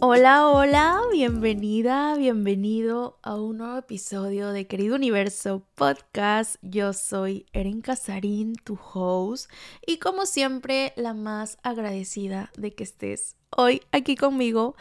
[0.00, 6.54] Hola, hola, bienvenida, bienvenido a un nuevo episodio de Querido Universo Podcast.
[6.62, 9.50] Yo soy Erin Casarín, tu host,
[9.84, 14.76] y como siempre, la más agradecida de que estés hoy aquí conmigo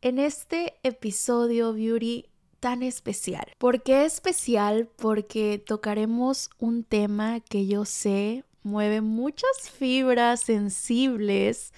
[0.00, 3.52] en este episodio Beauty tan especial.
[3.58, 4.88] ¿Por qué especial?
[4.96, 11.74] Porque tocaremos un tema que yo sé mueve muchas fibras sensibles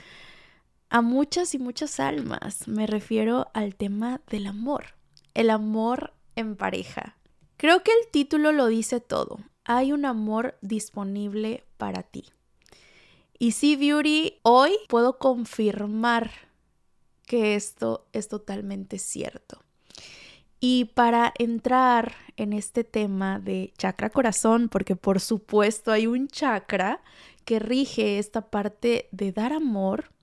[0.95, 2.69] a muchas y muchas almas.
[2.69, 4.95] Me refiero al tema del amor,
[5.35, 7.17] el amor en pareja.
[7.57, 9.41] Creo que el título lo dice todo.
[9.65, 12.27] Hay un amor disponible para ti.
[13.41, 16.31] Y sí, Beauty, hoy puedo confirmar
[17.27, 19.65] que esto es totalmente cierto.
[20.61, 27.03] Y para entrar en este tema de chakra corazón, porque por supuesto hay un chakra
[27.45, 30.14] que rige esta parte de dar amor,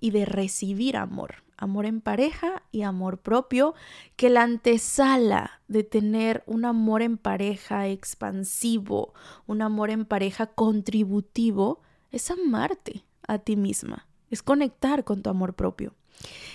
[0.00, 3.74] y de recibir amor, amor en pareja y amor propio,
[4.16, 9.14] que la antesala de tener un amor en pareja expansivo,
[9.46, 15.54] un amor en pareja contributivo, es amarte a ti misma, es conectar con tu amor
[15.54, 15.94] propio.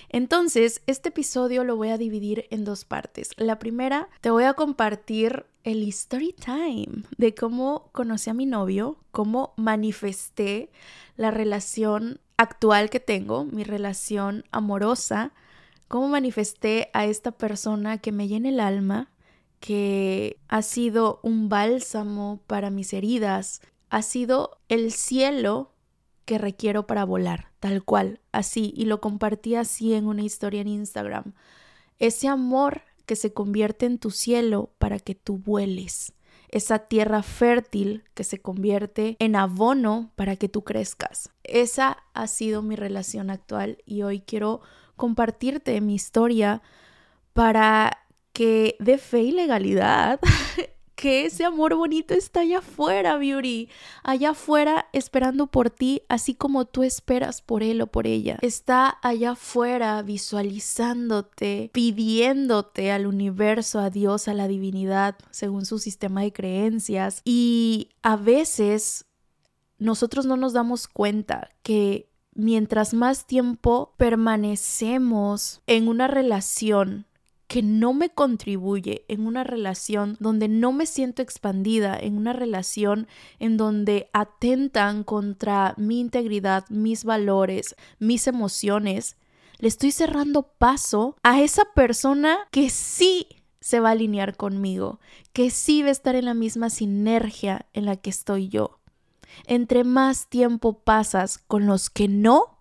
[0.10, 3.32] Entonces, este episodio lo voy a dividir en dos partes.
[3.38, 9.00] La primera, te voy a compartir el story time de cómo conocí a mi novio,
[9.12, 10.70] cómo manifesté
[11.18, 15.34] la relación actual que tengo, mi relación amorosa,
[15.88, 19.12] cómo manifesté a esta persona que me llena el alma,
[19.60, 25.74] que ha sido un bálsamo para mis heridas, ha sido el cielo
[26.26, 30.68] que requiero para volar, tal cual, así, y lo compartí así en una historia en
[30.68, 31.34] Instagram.
[32.00, 36.14] Ese amor que se convierte en tu cielo para que tú vueles
[36.50, 41.30] esa tierra fértil que se convierte en abono para que tú crezcas.
[41.44, 44.62] Esa ha sido mi relación actual y hoy quiero
[44.96, 46.62] compartirte mi historia
[47.34, 48.00] para
[48.34, 50.20] que dé fe y legalidad
[50.96, 53.70] que ese amor bonito está allá afuera, Beauty,
[54.04, 58.38] allá afuera esperando por ti, así como tú esperas por él o por ella.
[58.42, 66.22] Está allá afuera visualizándote, pidiéndote al universo, a Dios, a la divinidad, según su sistema
[66.22, 67.22] de creencias.
[67.26, 69.06] Y a veces
[69.78, 77.08] nosotros no nos damos cuenta que mientras más tiempo permanecemos en una relación
[77.48, 83.08] que no me contribuye en una relación donde no me siento expandida, en una relación
[83.40, 89.18] en donde atentan contra mi integridad, mis valores, mis emociones,
[89.60, 93.28] le estoy cerrando paso a esa persona que sí
[93.62, 95.00] se va a alinear conmigo,
[95.34, 98.80] que sí va a estar en la misma sinergia en la que estoy yo.
[99.48, 102.55] Entre más tiempo pasas con los que no,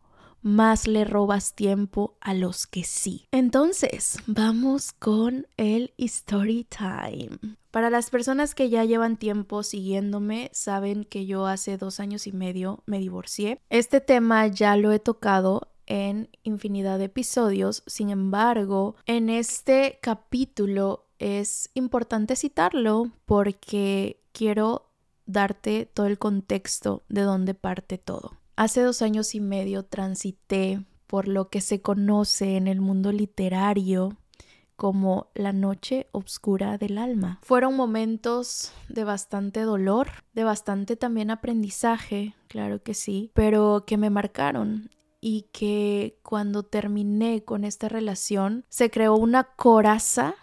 [0.44, 3.26] más le robas tiempo a los que sí.
[3.32, 7.56] Entonces, vamos con el story time.
[7.70, 12.32] Para las personas que ya llevan tiempo siguiéndome, saben que yo hace dos años y
[12.32, 13.58] medio me divorcié.
[13.70, 21.08] Este tema ya lo he tocado en infinidad de episodios, sin embargo, en este capítulo
[21.18, 24.90] es importante citarlo porque quiero
[25.26, 28.43] darte todo el contexto de dónde parte todo.
[28.56, 34.16] Hace dos años y medio transité por lo que se conoce en el mundo literario
[34.76, 37.40] como la noche oscura del alma.
[37.42, 44.10] Fueron momentos de bastante dolor, de bastante también aprendizaje, claro que sí, pero que me
[44.10, 44.90] marcaron
[45.20, 50.34] y que cuando terminé con esta relación se creó una coraza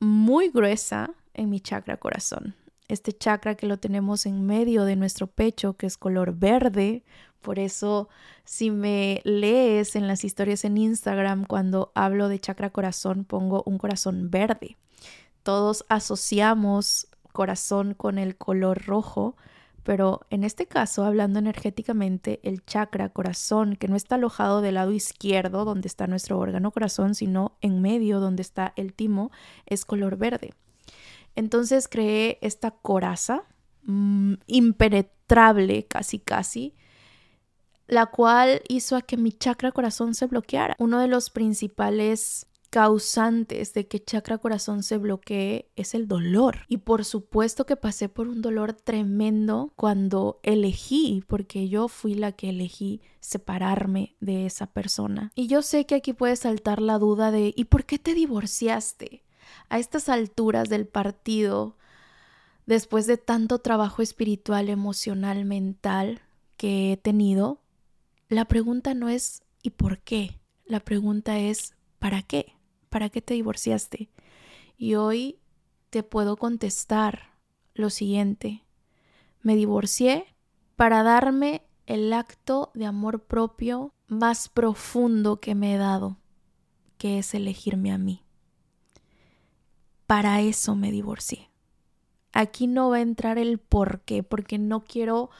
[0.00, 2.54] muy gruesa en mi chakra corazón.
[2.88, 7.02] Este chakra que lo tenemos en medio de nuestro pecho, que es color verde,
[7.44, 8.08] por eso,
[8.44, 13.76] si me lees en las historias en Instagram, cuando hablo de chakra corazón, pongo un
[13.76, 14.78] corazón verde.
[15.42, 19.36] Todos asociamos corazón con el color rojo,
[19.82, 24.92] pero en este caso, hablando energéticamente, el chakra corazón, que no está alojado del lado
[24.92, 29.30] izquierdo, donde está nuestro órgano corazón, sino en medio, donde está el timo,
[29.66, 30.54] es color verde.
[31.36, 33.42] Entonces creé esta coraza
[33.82, 36.74] mm, impenetrable, casi casi,
[37.86, 40.76] la cual hizo a que mi chakra corazón se bloqueara.
[40.78, 46.62] Uno de los principales causantes de que chakra corazón se bloquee es el dolor.
[46.66, 52.32] Y por supuesto que pasé por un dolor tremendo cuando elegí, porque yo fui la
[52.32, 55.30] que elegí separarme de esa persona.
[55.36, 59.22] Y yo sé que aquí puede saltar la duda de ¿y por qué te divorciaste?
[59.68, 61.76] A estas alturas del partido,
[62.66, 66.22] después de tanto trabajo espiritual, emocional, mental
[66.56, 67.60] que he tenido,
[68.34, 70.40] la pregunta no es ¿y por qué?
[70.64, 72.56] La pregunta es ¿para qué?
[72.90, 74.10] ¿Para qué te divorciaste?
[74.76, 75.38] Y hoy
[75.90, 77.34] te puedo contestar
[77.74, 78.64] lo siguiente.
[79.40, 80.26] Me divorcié
[80.76, 86.18] para darme el acto de amor propio más profundo que me he dado,
[86.98, 88.24] que es elegirme a mí.
[90.06, 91.50] Para eso me divorcié.
[92.32, 95.30] Aquí no va a entrar el por qué, porque no quiero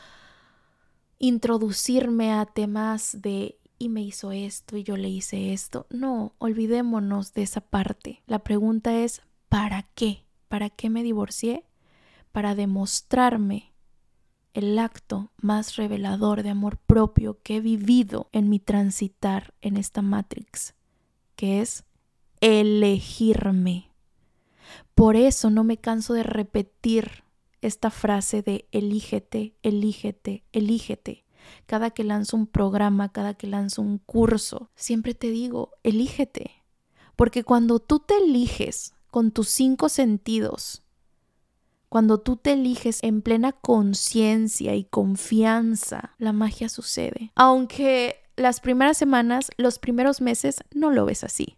[1.19, 5.87] introducirme a temas de y me hizo esto y yo le hice esto.
[5.91, 8.23] No, olvidémonos de esa parte.
[8.27, 10.25] La pregunta es ¿para qué?
[10.49, 11.65] ¿Para qué me divorcié?
[12.33, 13.75] Para demostrarme
[14.55, 20.01] el acto más revelador de amor propio que he vivido en mi transitar en esta
[20.01, 20.75] Matrix,
[21.35, 21.85] que es
[22.41, 23.91] elegirme.
[24.95, 27.24] Por eso no me canso de repetir
[27.67, 31.25] esta frase de elígete, elígete, elígete.
[31.67, 36.63] Cada que lanzo un programa, cada que lanzo un curso, siempre te digo, elígete.
[37.17, 40.83] Porque cuando tú te eliges con tus cinco sentidos,
[41.89, 47.31] cuando tú te eliges en plena conciencia y confianza, la magia sucede.
[47.35, 51.57] Aunque las primeras semanas, los primeros meses, no lo ves así.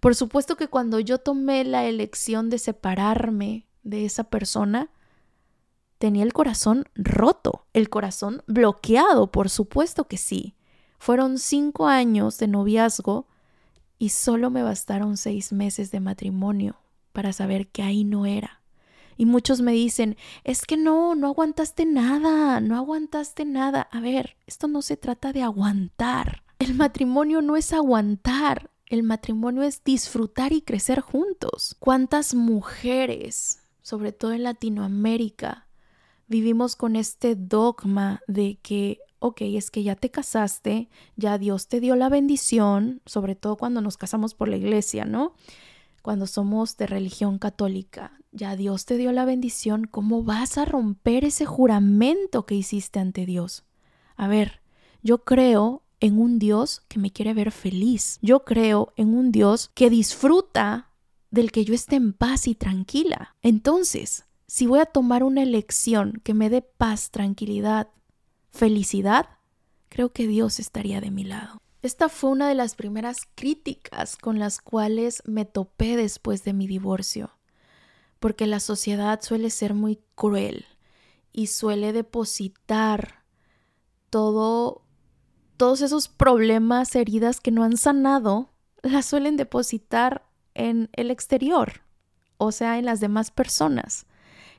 [0.00, 4.90] Por supuesto que cuando yo tomé la elección de separarme de esa persona,
[5.98, 10.54] tenía el corazón roto, el corazón bloqueado, por supuesto que sí.
[10.98, 13.26] Fueron cinco años de noviazgo
[13.98, 16.76] y solo me bastaron seis meses de matrimonio
[17.12, 18.62] para saber que ahí no era.
[19.16, 23.88] Y muchos me dicen, es que no, no aguantaste nada, no aguantaste nada.
[23.90, 26.42] A ver, esto no se trata de aguantar.
[26.58, 31.76] El matrimonio no es aguantar, el matrimonio es disfrutar y crecer juntos.
[31.78, 35.65] ¿Cuántas mujeres, sobre todo en Latinoamérica,
[36.26, 41.80] vivimos con este dogma de que, ok, es que ya te casaste, ya Dios te
[41.80, 45.34] dio la bendición, sobre todo cuando nos casamos por la iglesia, ¿no?
[46.02, 51.24] Cuando somos de religión católica, ya Dios te dio la bendición, ¿cómo vas a romper
[51.24, 53.64] ese juramento que hiciste ante Dios?
[54.16, 54.60] A ver,
[55.02, 58.18] yo creo en un Dios que me quiere ver feliz.
[58.22, 60.90] Yo creo en un Dios que disfruta
[61.30, 63.34] del que yo esté en paz y tranquila.
[63.42, 67.88] Entonces, si voy a tomar una elección que me dé paz, tranquilidad,
[68.50, 69.28] felicidad,
[69.88, 71.60] creo que Dios estaría de mi lado.
[71.82, 76.66] Esta fue una de las primeras críticas con las cuales me topé después de mi
[76.66, 77.36] divorcio
[78.18, 80.64] porque la sociedad suele ser muy cruel
[81.32, 83.22] y suele depositar
[84.10, 84.82] todo
[85.56, 88.50] todos esos problemas, heridas que no han sanado,
[88.82, 91.80] las suelen depositar en el exterior,
[92.36, 94.06] o sea, en las demás personas.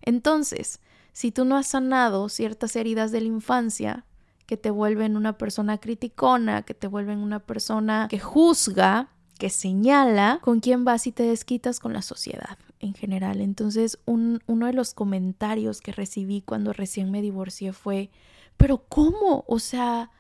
[0.08, 0.80] Entonces,
[1.12, 4.06] si tú no has sanado ciertas heridas de la infancia
[4.46, 10.40] que te vuelven una persona criticona, que te vuelven una persona que juzga, que señala,
[10.42, 12.58] ¿con quién vas y te desquitas con la sociedad?
[12.80, 13.42] en general.
[13.42, 18.12] Entonces, uno de los comentarios que recibí cuando recién me divorcié fue,
[18.56, 19.44] pero ¿cómo?
[19.48, 20.12] O sea,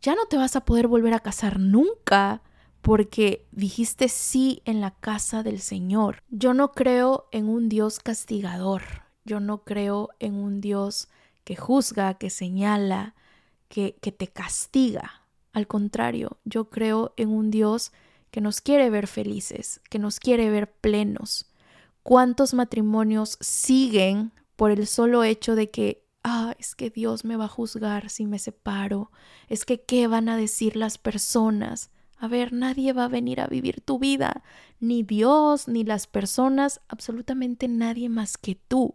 [0.00, 2.42] ya no te vas a poder volver a casar nunca
[2.80, 6.22] porque dijiste sí en la casa del Señor.
[6.30, 9.05] Yo no creo en un Dios castigador.
[9.26, 11.08] Yo no creo en un Dios
[11.44, 13.14] que juzga, que señala,
[13.68, 15.26] que, que te castiga.
[15.52, 17.92] Al contrario, yo creo en un Dios
[18.30, 21.50] que nos quiere ver felices, que nos quiere ver plenos,
[22.06, 27.46] ¿Cuántos matrimonios siguen por el solo hecho de que, ah, es que Dios me va
[27.46, 29.10] a juzgar si me separo?
[29.48, 31.90] Es que, ¿qué van a decir las personas?
[32.16, 34.44] A ver, nadie va a venir a vivir tu vida,
[34.78, 38.94] ni Dios, ni las personas, absolutamente nadie más que tú.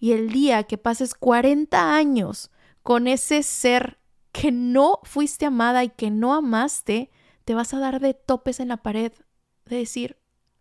[0.00, 2.50] Y el día que pases 40 años
[2.82, 3.98] con ese ser
[4.32, 7.10] que no fuiste amada y que no amaste,
[7.44, 9.12] te vas a dar de topes en la pared,
[9.64, 10.16] de decir,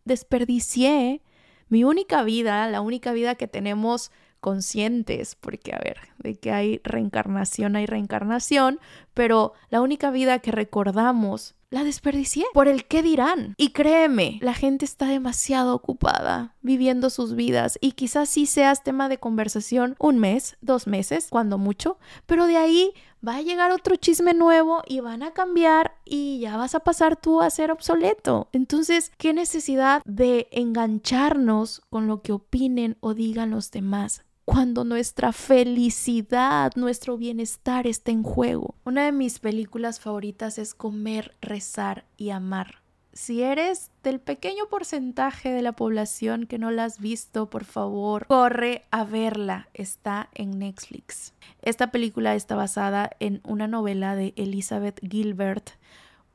[0.06, 1.22] desperdicié
[1.68, 6.80] mi única vida, la única vida que tenemos conscientes, porque a ver, de que hay
[6.84, 8.80] reencarnación, hay reencarnación,
[9.16, 13.54] pero la única vida que recordamos la desperdicié por el qué dirán.
[13.58, 19.10] Y créeme, la gente está demasiado ocupada viviendo sus vidas y quizás sí seas tema
[19.10, 22.94] de conversación un mes, dos meses, cuando mucho, pero de ahí
[23.26, 27.16] va a llegar otro chisme nuevo y van a cambiar y ya vas a pasar
[27.16, 28.48] tú a ser obsoleto.
[28.52, 34.25] Entonces, ¿qué necesidad de engancharnos con lo que opinen o digan los demás?
[34.46, 38.76] Cuando nuestra felicidad, nuestro bienestar está en juego.
[38.86, 42.86] Una de mis películas favoritas es Comer, Rezar y Amar.
[43.12, 48.28] Si eres del pequeño porcentaje de la población que no la has visto, por favor,
[48.28, 49.70] corre a verla.
[49.74, 51.34] Está en Netflix.
[51.62, 55.72] Esta película está basada en una novela de Elizabeth Gilbert,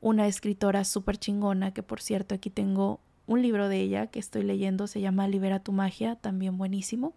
[0.00, 4.42] una escritora súper chingona, que por cierto aquí tengo un libro de ella que estoy
[4.42, 7.12] leyendo, se llama Libera tu magia, también buenísimo.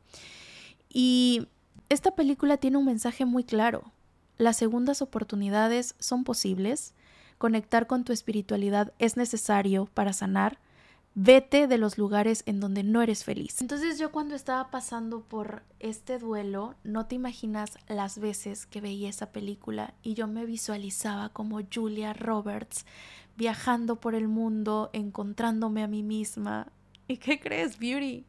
[0.93, 1.47] Y
[1.89, 3.91] esta película tiene un mensaje muy claro.
[4.37, 6.93] Las segundas oportunidades son posibles,
[7.37, 10.59] conectar con tu espiritualidad es necesario para sanar,
[11.15, 13.61] vete de los lugares en donde no eres feliz.
[13.61, 19.09] Entonces yo cuando estaba pasando por este duelo, no te imaginas las veces que veía
[19.09, 22.85] esa película y yo me visualizaba como Julia Roberts
[23.35, 26.71] viajando por el mundo, encontrándome a mí misma.
[27.07, 28.25] ¿Y qué crees, Beauty?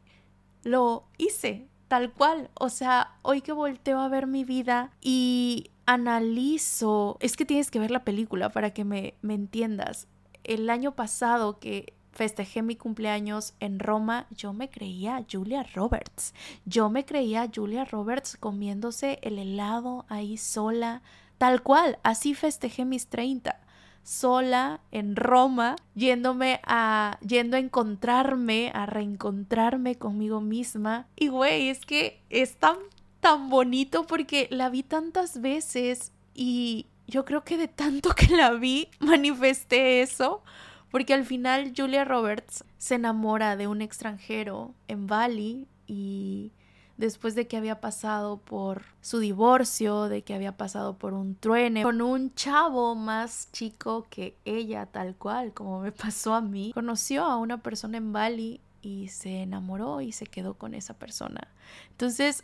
[0.63, 2.49] Lo hice, tal cual.
[2.55, 7.79] O sea, hoy que volteo a ver mi vida y analizo, es que tienes que
[7.79, 10.07] ver la película para que me, me entiendas.
[10.43, 16.33] El año pasado que festejé mi cumpleaños en Roma, yo me creía Julia Roberts.
[16.65, 21.01] Yo me creía Julia Roberts comiéndose el helado ahí sola,
[21.37, 23.64] tal cual, así festejé mis 30
[24.05, 31.07] sola en Roma, yéndome a, yendo a encontrarme, a reencontrarme conmigo misma.
[31.15, 32.77] Y güey, es que es tan,
[33.19, 38.51] tan bonito porque la vi tantas veces y yo creo que de tanto que la
[38.51, 40.43] vi, manifesté eso.
[40.91, 46.51] Porque al final Julia Roberts se enamora de un extranjero en Bali y
[46.97, 51.83] después de que había pasado por su divorcio, de que había pasado por un truene
[51.83, 56.71] con un chavo más chico que ella, tal cual, como me pasó a mí.
[56.73, 61.47] Conoció a una persona en Bali y se enamoró y se quedó con esa persona.
[61.91, 62.43] Entonces,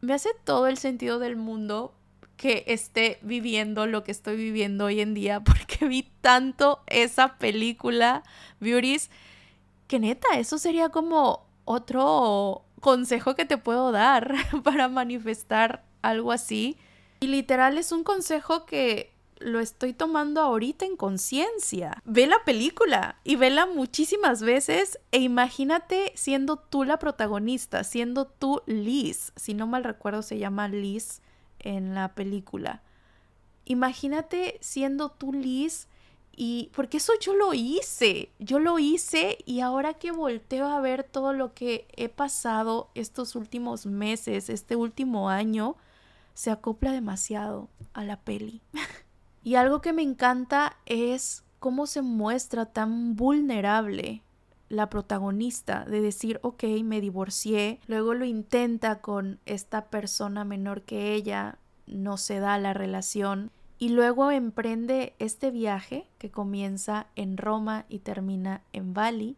[0.00, 1.94] me hace todo el sentido del mundo
[2.36, 8.22] que esté viviendo lo que estoy viviendo hoy en día porque vi tanto esa película
[8.60, 9.10] Beauties
[9.88, 16.76] que neta, eso sería como otro consejo que te puedo dar para manifestar algo así.
[17.20, 22.02] Y literal es un consejo que lo estoy tomando ahorita en conciencia.
[22.04, 28.62] Ve la película y vela muchísimas veces e imagínate siendo tú la protagonista, siendo tú
[28.66, 29.32] Liz.
[29.36, 31.20] Si no mal recuerdo se llama Liz
[31.58, 32.82] en la película.
[33.64, 35.88] Imagínate siendo tú Liz
[36.36, 41.02] y porque eso yo lo hice, yo lo hice y ahora que volteo a ver
[41.02, 45.76] todo lo que he pasado estos últimos meses, este último año,
[46.34, 48.60] se acopla demasiado a la peli.
[49.42, 54.22] y algo que me encanta es cómo se muestra tan vulnerable
[54.68, 61.14] la protagonista de decir, ok, me divorcié, luego lo intenta con esta persona menor que
[61.14, 67.84] ella, no se da la relación y luego emprende este viaje que comienza en Roma
[67.88, 69.36] y termina en Bali.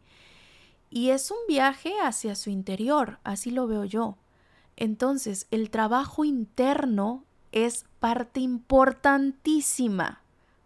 [0.90, 4.16] Y es un viaje hacia su interior, así lo veo yo.
[4.76, 10.22] Entonces, el trabajo interno es parte importantísima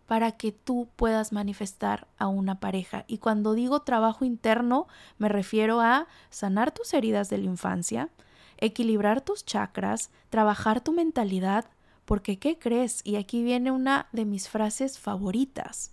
[0.07, 3.05] para que tú puedas manifestar a una pareja.
[3.07, 4.87] Y cuando digo trabajo interno,
[5.17, 8.11] me refiero a sanar tus heridas de la infancia,
[8.59, 11.65] equilibrar tus chakras, trabajar tu mentalidad,
[12.05, 13.01] porque, ¿qué crees?
[13.05, 15.93] Y aquí viene una de mis frases favoritas.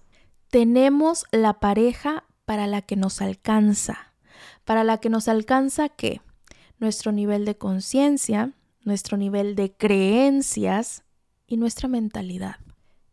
[0.50, 4.14] Tenemos la pareja para la que nos alcanza.
[4.66, 6.22] Para la que nos alcanza qué?
[6.80, 11.04] Nuestro nivel de conciencia, nuestro nivel de creencias
[11.46, 12.58] y nuestra mentalidad.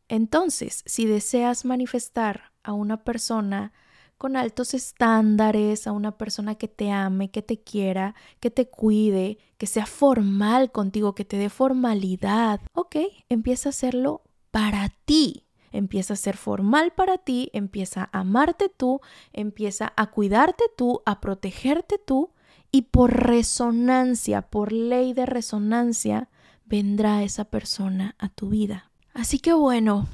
[0.08, 3.72] Entonces, si deseas manifestar a una persona
[4.18, 9.38] con altos estándares, a una persona que te ame, que te quiera, que te cuide,
[9.58, 12.60] que sea formal contigo, que te dé formalidad.
[12.72, 12.96] Ok,
[13.28, 15.42] empieza a hacerlo para ti.
[15.72, 19.00] Empieza a ser formal para ti, empieza a amarte tú,
[19.34, 22.30] empieza a cuidarte tú, a protegerte tú
[22.70, 26.30] y por resonancia, por ley de resonancia,
[26.64, 28.90] vendrá esa persona a tu vida.
[29.12, 30.06] Así que bueno,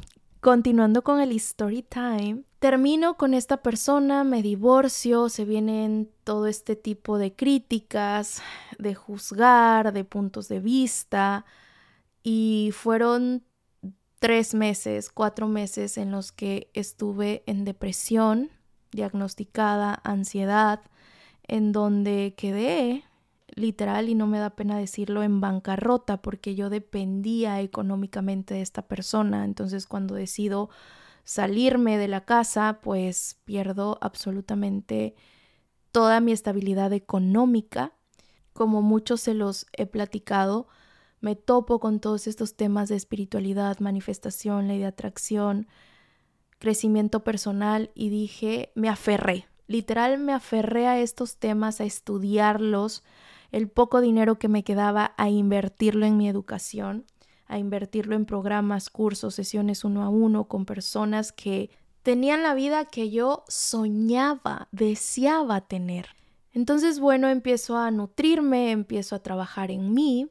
[0.42, 6.74] continuando con el story time, termino con esta persona, me divorcio, se vienen todo este
[6.74, 8.42] tipo de críticas,
[8.76, 11.46] de juzgar, de puntos de vista,
[12.24, 13.44] y fueron
[14.18, 18.50] tres meses, cuatro meses en los que estuve en depresión,
[18.90, 20.80] diagnosticada, ansiedad,
[21.46, 23.04] en donde quedé
[23.54, 28.82] literal, y no me da pena decirlo, en bancarrota, porque yo dependía económicamente de esta
[28.82, 29.44] persona.
[29.44, 30.70] Entonces, cuando decido
[31.24, 35.14] salirme de la casa, pues pierdo absolutamente
[35.92, 37.92] toda mi estabilidad económica.
[38.52, 40.66] Como muchos se los he platicado,
[41.20, 45.68] me topo con todos estos temas de espiritualidad, manifestación, ley de atracción,
[46.58, 53.04] crecimiento personal y dije, me aferré, literal me aferré a estos temas, a estudiarlos,
[53.52, 57.06] el poco dinero que me quedaba a invertirlo en mi educación
[57.52, 61.70] a invertirlo en programas, cursos, sesiones uno a uno con personas que
[62.02, 66.06] tenían la vida que yo soñaba, deseaba tener.
[66.52, 70.30] Entonces, bueno, empiezo a nutrirme, empiezo a trabajar en mí,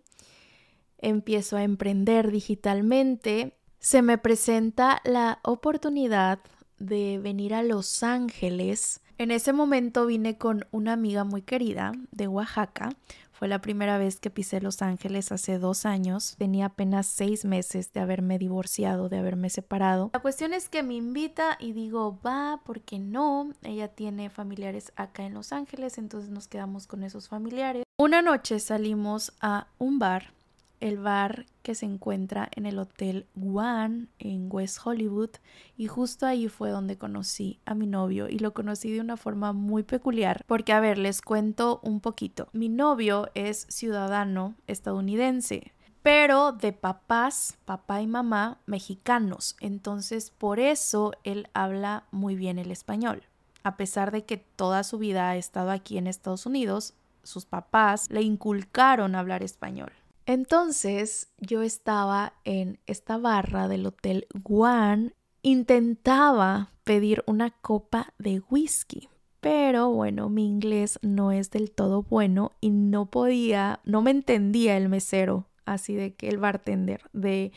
[0.97, 3.55] empiezo a emprender digitalmente.
[3.79, 6.39] Se me presenta la oportunidad
[6.79, 9.01] de venir a Los Ángeles.
[9.21, 12.89] En ese momento vine con una amiga muy querida de Oaxaca.
[13.31, 16.33] Fue la primera vez que pisé Los Ángeles hace dos años.
[16.39, 20.09] Tenía apenas seis meses de haberme divorciado, de haberme separado.
[20.11, 23.51] La cuestión es que me invita y digo, va, ¿por qué no?
[23.61, 27.83] Ella tiene familiares acá en Los Ángeles, entonces nos quedamos con esos familiares.
[27.99, 30.33] Una noche salimos a un bar
[30.81, 35.29] el bar que se encuentra en el Hotel One en West Hollywood
[35.77, 39.53] y justo ahí fue donde conocí a mi novio y lo conocí de una forma
[39.53, 45.71] muy peculiar porque a ver les cuento un poquito mi novio es ciudadano estadounidense
[46.03, 49.55] pero de papás, papá y mamá mexicanos.
[49.59, 53.23] Entonces, por eso él habla muy bien el español.
[53.63, 58.09] A pesar de que toda su vida ha estado aquí en Estados Unidos, sus papás
[58.09, 59.91] le inculcaron hablar español.
[60.25, 69.09] Entonces yo estaba en esta barra del Hotel Guan, intentaba pedir una copa de whisky,
[69.39, 74.77] pero bueno, mi inglés no es del todo bueno y no podía, no me entendía
[74.77, 77.51] el mesero, así de que el bartender, de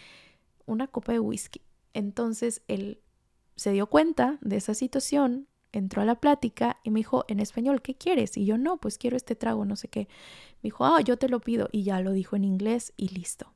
[0.66, 1.60] una copa de whisky.
[1.92, 3.00] Entonces él
[3.56, 5.46] se dio cuenta de esa situación,
[5.78, 8.36] entró a la plática y me dijo en español, ¿qué quieres?
[8.36, 10.08] Y yo no, pues quiero este trago, no sé qué.
[10.62, 11.68] Me dijo, ah, yo te lo pido.
[11.72, 13.52] Y ya lo dijo en inglés y listo.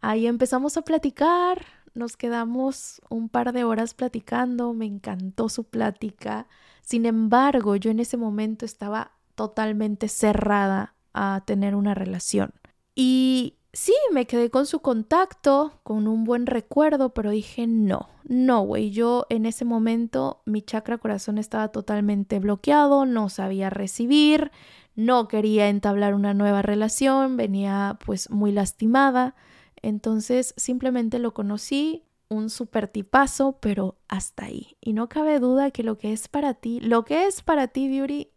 [0.00, 6.46] Ahí empezamos a platicar, nos quedamos un par de horas platicando, me encantó su plática.
[6.82, 12.52] Sin embargo, yo en ese momento estaba totalmente cerrada a tener una relación.
[12.94, 18.62] Y sí, me quedé con su contacto, con un buen recuerdo, pero dije, no, no,
[18.62, 24.50] güey, yo en ese momento mi chakra corazón estaba totalmente bloqueado, no sabía recibir,
[24.94, 29.34] no quería entablar una nueva relación, venía pues muy lastimada,
[29.82, 34.78] entonces simplemente lo conocí, un super tipazo, pero hasta ahí.
[34.80, 37.88] Y no cabe duda que lo que es para ti, lo que es para ti,
[37.88, 38.30] Beauty,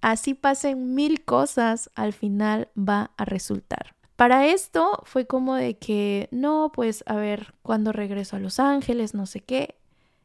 [0.00, 3.96] así pasen mil cosas, al final va a resultar.
[4.16, 9.14] Para esto fue como de que, no, pues a ver, cuando regreso a Los Ángeles,
[9.14, 9.76] no sé qué.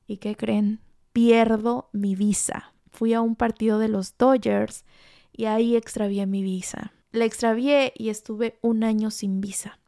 [0.07, 0.79] ¿Y qué creen?
[1.13, 2.73] Pierdo mi visa.
[2.91, 4.85] Fui a un partido de los Dodgers
[5.31, 6.93] y ahí extravié mi visa.
[7.11, 9.79] La extravié y estuve un año sin visa.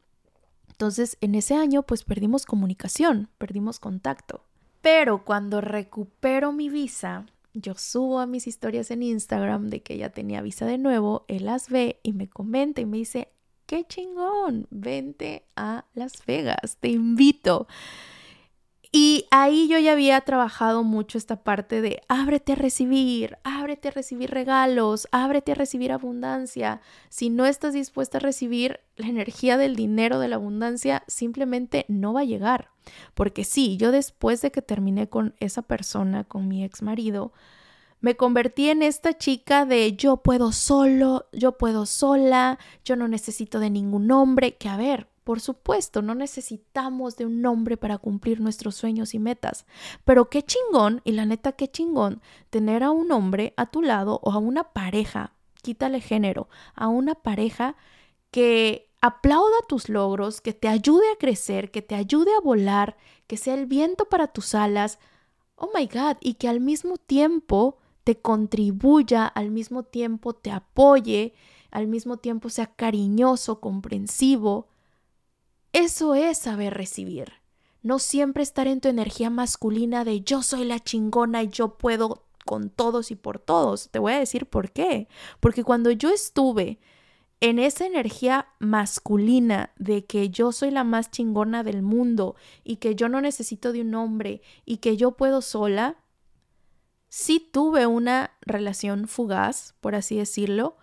[0.69, 4.45] Entonces, en ese año, pues perdimos comunicación, perdimos contacto.
[4.81, 10.09] Pero cuando recupero mi visa, yo subo a mis historias en Instagram de que ya
[10.09, 13.29] tenía visa de nuevo, él las ve y me comenta y me dice,
[13.69, 17.67] qué chingón, vente a Las Vegas, te invito.
[18.91, 23.91] Y ahí yo ya había trabajado mucho esta parte de ábrete a recibir, ábrete a
[23.91, 26.81] recibir regalos, ábrete a recibir abundancia.
[27.09, 32.13] Si no estás dispuesta a recibir la energía del dinero, de la abundancia, simplemente no
[32.13, 32.71] va a llegar.
[33.13, 37.33] Porque sí, yo después de que terminé con esa persona, con mi ex marido,
[38.01, 43.59] me convertí en esta chica de yo puedo solo, yo puedo sola, yo no necesito
[43.59, 48.39] de ningún hombre, que a ver, por supuesto, no necesitamos de un hombre para cumplir
[48.39, 49.65] nuestros sueños y metas,
[50.05, 54.19] pero qué chingón, y la neta qué chingón, tener a un hombre a tu lado
[54.23, 57.75] o a una pareja, quítale género, a una pareja
[58.31, 63.37] que aplauda tus logros, que te ayude a crecer, que te ayude a volar, que
[63.37, 64.99] sea el viento para tus alas,
[65.55, 71.33] oh my god, y que al mismo tiempo te contribuya, al mismo tiempo te apoye,
[71.71, 74.67] al mismo tiempo sea cariñoso, comprensivo.
[75.73, 77.33] Eso es saber recibir.
[77.81, 82.25] No siempre estar en tu energía masculina de yo soy la chingona y yo puedo
[82.45, 83.89] con todos y por todos.
[83.89, 85.07] Te voy a decir por qué.
[85.39, 86.79] Porque cuando yo estuve
[87.41, 92.95] en esa energía masculina de que yo soy la más chingona del mundo y que
[92.95, 95.97] yo no necesito de un hombre y que yo puedo sola,
[97.09, 100.77] sí tuve una relación fugaz, por así decirlo,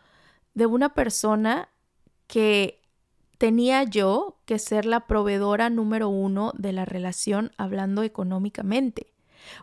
[0.54, 1.68] de una persona
[2.26, 2.82] que
[3.38, 9.12] tenía yo que ser la proveedora número uno de la relación hablando económicamente.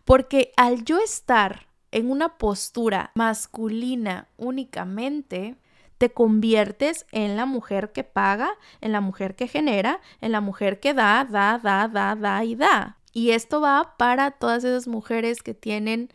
[0.06, 5.58] Porque al yo estar en una postura masculina únicamente,
[5.98, 10.80] te conviertes en la mujer que paga, en la mujer que genera, en la mujer
[10.80, 12.98] que da, da, da, da, da y da.
[13.14, 16.10] Y esto va para todas esas mujeres que tienen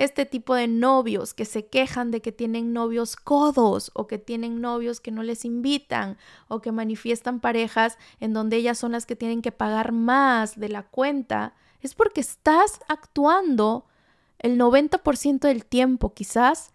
[0.00, 4.62] este tipo de novios que se quejan de que tienen novios codos o que tienen
[4.62, 6.16] novios que no les invitan
[6.48, 10.70] o que manifiestan parejas en donde ellas son las que tienen que pagar más de
[10.70, 13.84] la cuenta, Es porque estás actuando
[14.38, 16.72] el 90% del tiempo quizás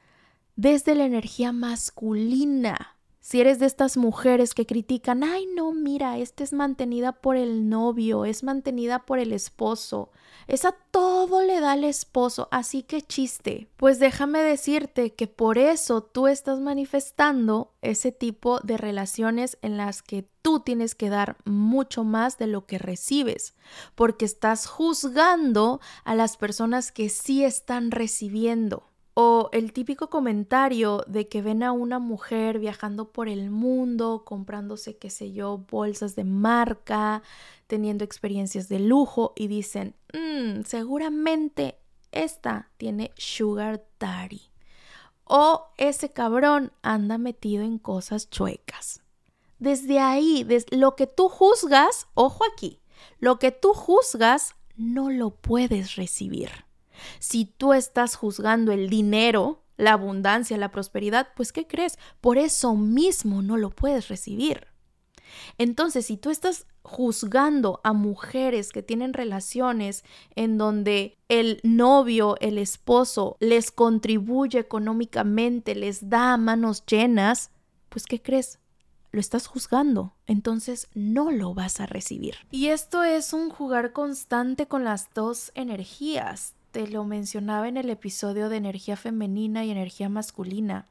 [0.55, 2.94] desde la energía masculina.
[3.25, 7.69] Si eres de estas mujeres que critican, ay no, mira, esta es mantenida por el
[7.69, 10.11] novio, es mantenida por el esposo,
[10.45, 13.67] esa todo le da al esposo, así que chiste.
[13.77, 20.03] Pues déjame decirte que por eso tú estás manifestando ese tipo de relaciones en las
[20.03, 23.55] que tú tienes que dar mucho más de lo que recibes,
[23.95, 28.83] porque estás juzgando a las personas que sí están recibiendo.
[29.17, 34.97] O el típico comentario de que ven a una mujer viajando por el mundo, comprándose,
[34.97, 37.23] qué sé yo, bolsas de marca,
[37.67, 41.77] teniendo experiencias de lujo y dicen, mmm, seguramente
[42.11, 44.41] esta tiene sugar daddy.
[45.23, 49.01] O ese cabrón anda metido en cosas chuecas.
[49.59, 52.81] Desde ahí, desde lo que tú juzgas, ojo aquí,
[53.19, 56.49] lo que tú juzgas no lo puedes recibir.
[57.19, 61.97] Si tú estás juzgando el dinero, la abundancia, la prosperidad, pues ¿qué crees?
[62.21, 64.67] Por eso mismo no lo puedes recibir.
[65.57, 70.03] Entonces, si tú estás juzgando a mujeres que tienen relaciones
[70.35, 77.51] en donde el novio, el esposo les contribuye económicamente, les da manos llenas,
[77.89, 78.59] pues ¿qué crees?
[79.11, 82.35] Lo estás juzgando, entonces no lo vas a recibir.
[82.51, 87.89] Y esto es un jugar constante con las dos energías te lo mencionaba en el
[87.89, 90.85] episodio de energía femenina y energía masculina,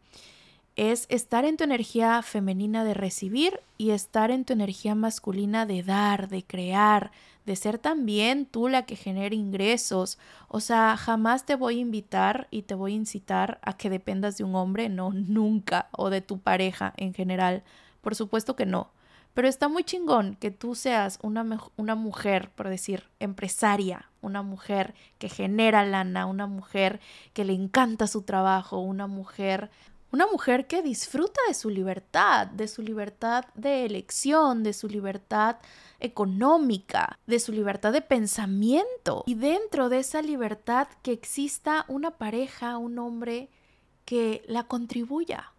[0.76, 5.82] es estar en tu energía femenina de recibir y estar en tu energía masculina de
[5.82, 7.10] dar, de crear,
[7.44, 10.16] de ser también tú la que genera ingresos.
[10.48, 14.38] O sea, jamás te voy a invitar y te voy a incitar a que dependas
[14.38, 17.62] de un hombre, no, nunca, o de tu pareja en general.
[18.00, 18.88] Por supuesto que no.
[19.34, 21.44] Pero está muy chingón que tú seas una,
[21.76, 27.00] una mujer, por decir, empresaria, una mujer que genera lana, una mujer
[27.32, 29.70] que le encanta su trabajo, una mujer,
[30.12, 35.56] una mujer que disfruta de su libertad, de su libertad de elección, de su libertad
[35.98, 39.24] económica, de su libertad de pensamiento.
[39.26, 43.50] Y dentro de esa libertad que exista una pareja, un hombre
[44.04, 45.53] que la contribuya,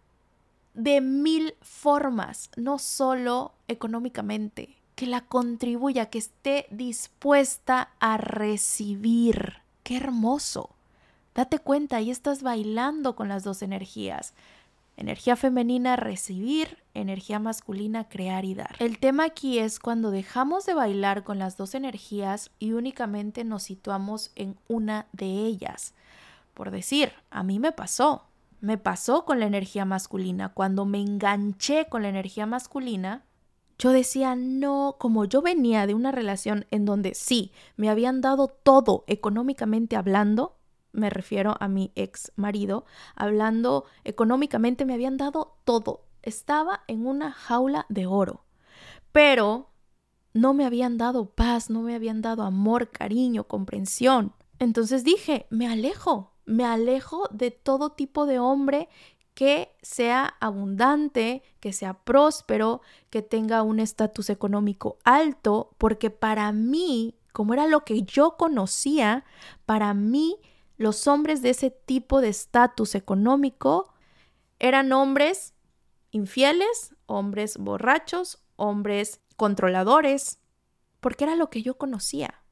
[0.76, 9.54] de mil formas, no solo económicamente, que la contribuya, que esté dispuesta a recibir.
[9.82, 10.70] ¡Qué hermoso!
[11.34, 14.34] Date cuenta, ahí estás bailando con las dos energías.
[14.98, 18.76] Energía femenina, recibir, energía masculina, crear y dar.
[18.78, 23.64] El tema aquí es cuando dejamos de bailar con las dos energías y únicamente nos
[23.64, 25.92] situamos en una de ellas.
[26.54, 28.24] Por decir, a mí me pasó,
[28.60, 30.52] me pasó con la energía masculina.
[30.52, 33.24] Cuando me enganché con la energía masculina,
[33.78, 38.48] yo decía, no, como yo venía de una relación en donde sí, me habían dado
[38.48, 40.56] todo económicamente hablando,
[40.92, 46.06] me refiero a mi ex marido, hablando económicamente me habían dado todo.
[46.22, 48.44] Estaba en una jaula de oro.
[49.12, 49.70] Pero
[50.32, 54.32] no me habían dado paz, no me habían dado amor, cariño, comprensión.
[54.58, 58.88] Entonces dije, me alejo, me alejo de todo tipo de hombre
[59.34, 62.80] que sea abundante, que sea próspero,
[63.10, 69.26] que tenga un estatus económico alto, porque para mí, como era lo que yo conocía,
[69.66, 70.38] para mí
[70.78, 73.92] los hombres de ese tipo de estatus económico
[74.58, 75.52] eran hombres
[76.12, 80.38] infieles, hombres borrachos, hombres controladores,
[81.00, 82.42] porque era lo que yo conocía.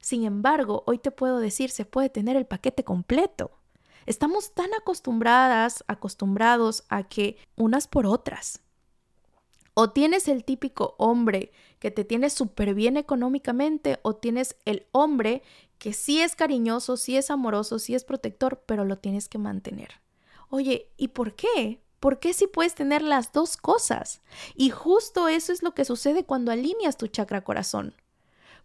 [0.00, 3.50] Sin embargo, hoy te puedo decir, se puede tener el paquete completo.
[4.06, 8.62] Estamos tan acostumbradas, acostumbrados a que unas por otras.
[9.74, 15.42] O tienes el típico hombre que te tiene súper bien económicamente, o tienes el hombre
[15.78, 20.00] que sí es cariñoso, sí es amoroso, sí es protector, pero lo tienes que mantener.
[20.48, 21.80] Oye, ¿y por qué?
[22.00, 24.20] ¿Por qué si puedes tener las dos cosas?
[24.54, 27.94] Y justo eso es lo que sucede cuando alineas tu chakra corazón.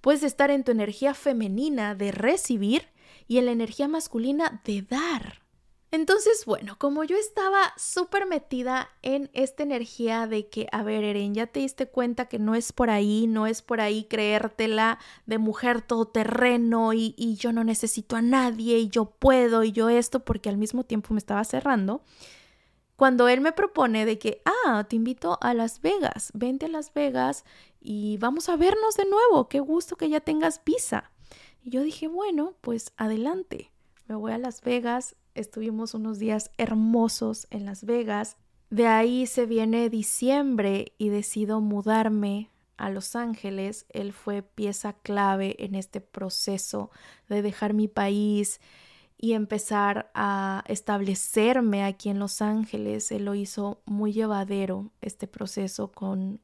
[0.04, 2.90] Puedes estar en tu energía femenina de recibir
[3.26, 5.44] y en la energía masculina de dar.
[5.92, 11.34] Entonces, bueno, como yo estaba súper metida en esta energía de que, a ver, Eren,
[11.34, 15.38] ya te diste cuenta que no es por ahí, no es por ahí creértela de
[15.38, 20.26] mujer todoterreno y, y yo no necesito a nadie y yo puedo y yo esto,
[20.26, 22.04] porque al mismo tiempo me estaba cerrando
[22.96, 26.94] cuando él me propone de que, ah, te invito a Las Vegas, vente a Las
[26.94, 27.44] Vegas
[27.82, 31.12] y vamos a vernos de nuevo, qué gusto que ya tengas visa.
[31.64, 33.72] Y yo dije, bueno, pues adelante,
[34.08, 38.38] me voy a Las Vegas, estuvimos unos días hermosos en Las Vegas,
[38.70, 45.56] de ahí se viene diciembre y decido mudarme a Los Ángeles, él fue pieza clave
[45.60, 46.92] en este proceso
[47.30, 48.60] de dejar mi país
[49.24, 53.10] y empezar a establecerme aquí en Los Ángeles.
[53.10, 56.42] Él lo hizo muy llevadero, este proceso con...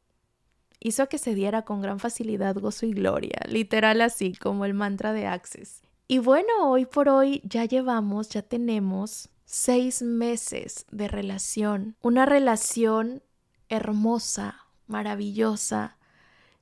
[0.80, 5.12] hizo que se diera con gran facilidad gozo y gloria, literal así como el mantra
[5.12, 5.82] de Access.
[6.08, 13.22] Y bueno, hoy por hoy ya llevamos, ya tenemos seis meses de relación, una relación
[13.68, 15.98] hermosa, maravillosa,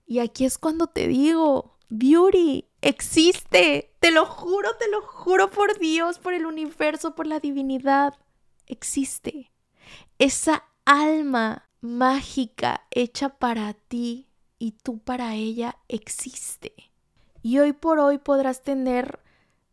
[0.08, 5.78] y aquí es cuando te digo, Beauty existe, te lo juro, te lo juro por
[5.80, 8.16] Dios, por el universo, por la divinidad,
[8.66, 9.52] existe.
[10.20, 14.28] Esa alma mágica hecha para ti
[14.60, 16.74] y tú para ella existe.
[17.42, 19.20] Y hoy por hoy podrás tener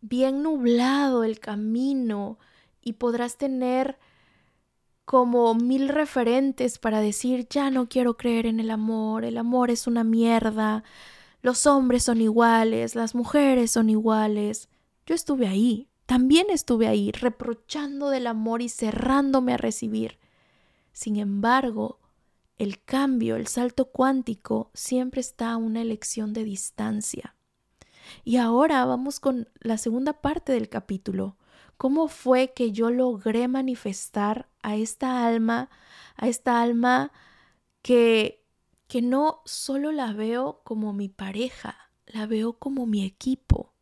[0.01, 2.39] bien nublado el camino
[2.83, 3.99] y podrás tener
[5.05, 9.87] como mil referentes para decir, ya no quiero creer en el amor, el amor es
[9.87, 10.83] una mierda,
[11.45, 14.71] los hombres son iguales, las mujeres son iguales.
[15.05, 20.19] Yo estuve ahí, también estuve ahí, reprochando del amor y cerrándome a recibir.
[20.95, 22.01] Sin embargo,
[22.57, 27.37] el cambio, el salto cuántico, siempre está a una elección de distancia.
[28.25, 31.37] Y ahora vamos con la segunda parte del capítulo,
[31.77, 35.69] cómo fue que yo logré manifestar a esta alma,
[36.17, 37.13] a esta alma
[37.83, 38.44] que,
[38.95, 43.73] que no solo la veo como mi pareja, la veo como mi equipo.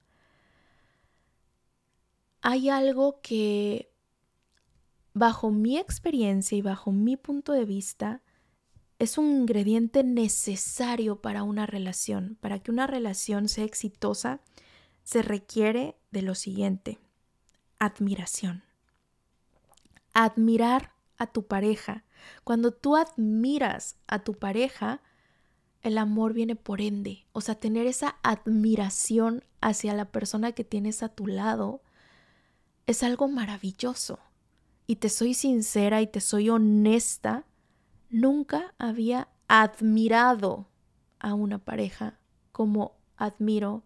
[2.40, 3.92] Hay algo que,
[5.12, 8.22] bajo mi experiencia y bajo mi punto de vista,
[8.98, 12.38] es un ingrediente necesario para una relación.
[12.40, 14.40] Para que una relación sea exitosa,
[15.04, 16.98] se requiere de lo siguiente
[17.78, 18.62] admiración.
[20.14, 20.91] Admirar
[21.22, 22.04] a tu pareja.
[22.44, 25.00] Cuando tú admiras a tu pareja,
[25.82, 27.26] el amor viene por ende.
[27.32, 31.82] O sea, tener esa admiración hacia la persona que tienes a tu lado
[32.86, 34.18] es algo maravilloso.
[34.86, 37.44] Y te soy sincera y te soy honesta,
[38.10, 40.68] nunca había admirado
[41.18, 42.18] a una pareja
[42.50, 43.84] como admiro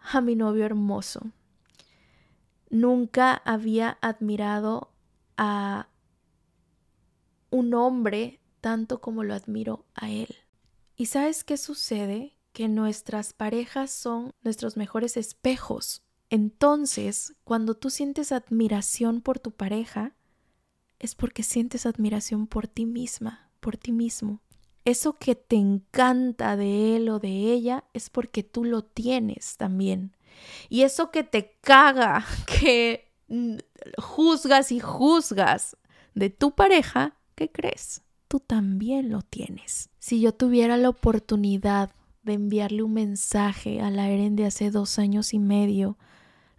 [0.00, 1.32] a mi novio hermoso
[2.70, 4.92] nunca había admirado
[5.36, 5.88] a
[7.50, 10.34] un hombre tanto como lo admiro a él.
[10.96, 12.36] ¿Y sabes qué sucede?
[12.52, 16.02] Que nuestras parejas son nuestros mejores espejos.
[16.28, 20.14] Entonces, cuando tú sientes admiración por tu pareja,
[20.98, 24.40] es porque sientes admiración por ti misma, por ti mismo.
[24.84, 30.16] Eso que te encanta de él o de ella es porque tú lo tienes también.
[30.68, 33.10] Y eso que te caga, que
[33.98, 35.76] juzgas y juzgas
[36.14, 38.02] de tu pareja, ¿qué crees?
[38.28, 39.88] Tú también lo tienes.
[39.98, 41.90] Si yo tuviera la oportunidad
[42.22, 45.96] de enviarle un mensaje a la Eren de hace dos años y medio,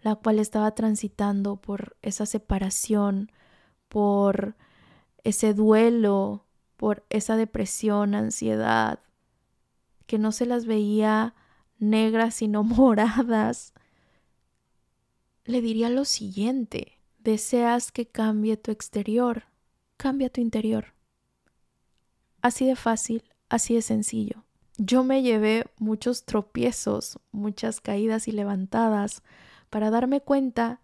[0.00, 3.30] la cual estaba transitando por esa separación,
[3.88, 4.56] por
[5.22, 8.98] ese duelo, por esa depresión, ansiedad,
[10.06, 11.36] que no se las veía
[11.78, 13.72] negras sino moradas,
[15.44, 19.44] le diría lo siguiente, deseas que cambie tu exterior,
[20.02, 20.86] cambia tu interior.
[22.40, 24.42] Así de fácil, así de sencillo.
[24.76, 29.22] Yo me llevé muchos tropiezos, muchas caídas y levantadas
[29.70, 30.80] para darme cuenta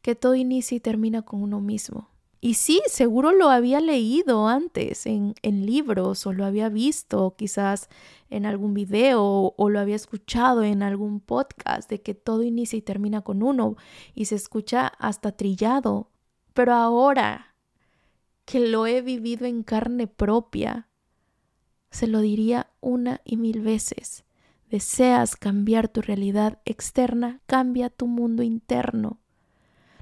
[0.00, 2.08] que todo inicia y termina con uno mismo.
[2.40, 7.88] Y sí, seguro lo había leído antes en, libros o lo había visto quizás
[8.30, 12.82] en algún video o lo había escuchado en algún podcast de que todo inicia y
[12.82, 13.74] termina con uno
[14.14, 16.10] y se escucha hasta trillado.
[16.54, 17.45] Pero ahora
[18.46, 20.88] que lo he vivido en carne propia,
[21.90, 24.24] se lo diría una y mil veces.
[24.70, 29.20] Deseas cambiar tu realidad externa, cambia tu mundo interno.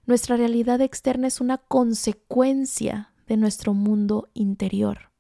[0.06, 5.10] Nuestra realidad externa es una consecuencia de nuestro mundo interior.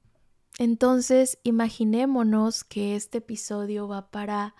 [0.58, 4.54] Entonces, imaginémonos que este episodio va para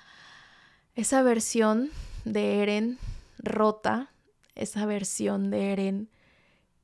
[0.95, 1.91] esa versión
[2.25, 2.99] de Eren
[3.39, 4.11] rota,
[4.55, 6.09] esa versión de Eren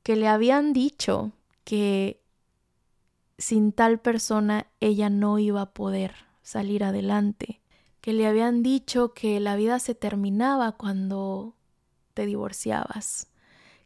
[0.03, 1.31] que le habían dicho
[1.63, 2.21] que
[3.37, 7.61] sin tal persona ella no iba a poder salir adelante,
[8.01, 11.55] que le habían dicho que la vida se terminaba cuando
[12.13, 13.27] te divorciabas,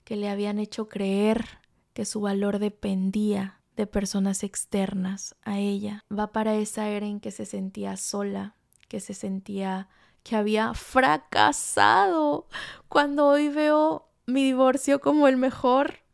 [0.03, 1.59] que le habían hecho creer
[1.93, 6.03] que su valor dependía de personas externas a ella.
[6.11, 8.55] Va para esa era en que se sentía sola,
[8.88, 9.89] que se sentía
[10.23, 12.47] que había fracasado.
[12.88, 16.04] Cuando hoy veo mi divorcio como el mejor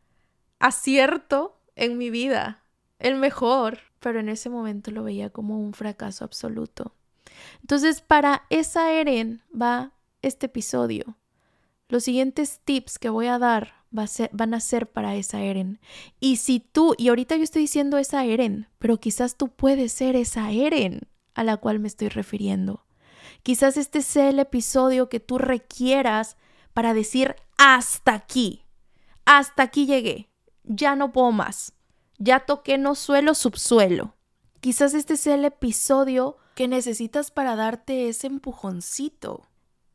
[0.62, 2.64] acierto en mi vida,
[3.00, 3.80] el mejor.
[4.00, 6.96] pero en ese momento lo veía como un fracaso absoluto.
[7.62, 9.94] Entonces, para esa Eren va
[10.24, 11.18] este episodio.
[11.88, 15.80] Los siguientes tips que voy a dar van a ser para esa Eren.
[16.20, 20.16] Y si tú, y ahorita yo estoy diciendo esa Eren, pero quizás tú puedes ser
[20.16, 21.02] esa Eren
[21.34, 22.86] a la cual me estoy refiriendo.
[23.44, 26.38] Quizás este sea el episodio que tú requieras
[26.74, 28.64] para decir hasta aquí,
[29.26, 30.31] hasta aquí llegué,
[30.64, 31.74] ya no puedo más,
[32.18, 34.16] ya toqué no suelo, subsuelo.
[34.60, 39.48] Quizás este sea el episodio que necesitas para darte ese empujoncito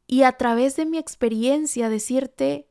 [0.07, 2.68] y a través de mi experiencia decirte,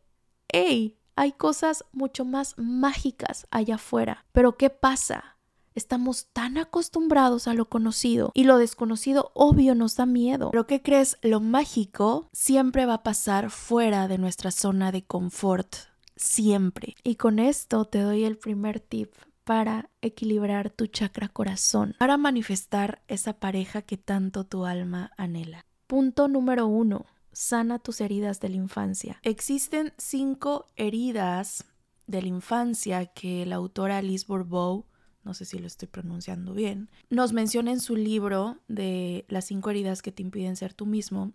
[0.50, 4.26] hey, hay cosas mucho más mágicas allá afuera.
[4.32, 5.38] Pero ¿qué pasa?
[5.74, 10.52] Estamos tan acostumbrados a lo conocido y lo desconocido obvio nos da miedo.
[10.52, 11.18] Pero ¿qué crees?
[11.22, 15.76] Lo mágico siempre va a pasar fuera de nuestra zona de confort.
[16.16, 16.96] Siempre.
[17.04, 23.04] Y con esto te doy el primer tip para equilibrar tu chakra corazón, para manifestar
[23.08, 25.66] esa pareja que tanto tu alma anhela.
[25.88, 29.20] Punto número uno sana tus heridas de la infancia.
[29.22, 31.66] Existen cinco heridas
[32.08, 34.86] de la infancia que la autora Alice Bourbeau,
[35.24, 39.70] no sé si lo estoy pronunciando bien, nos menciona en su libro de las cinco
[39.70, 41.34] heridas que te impiden ser tú mismo.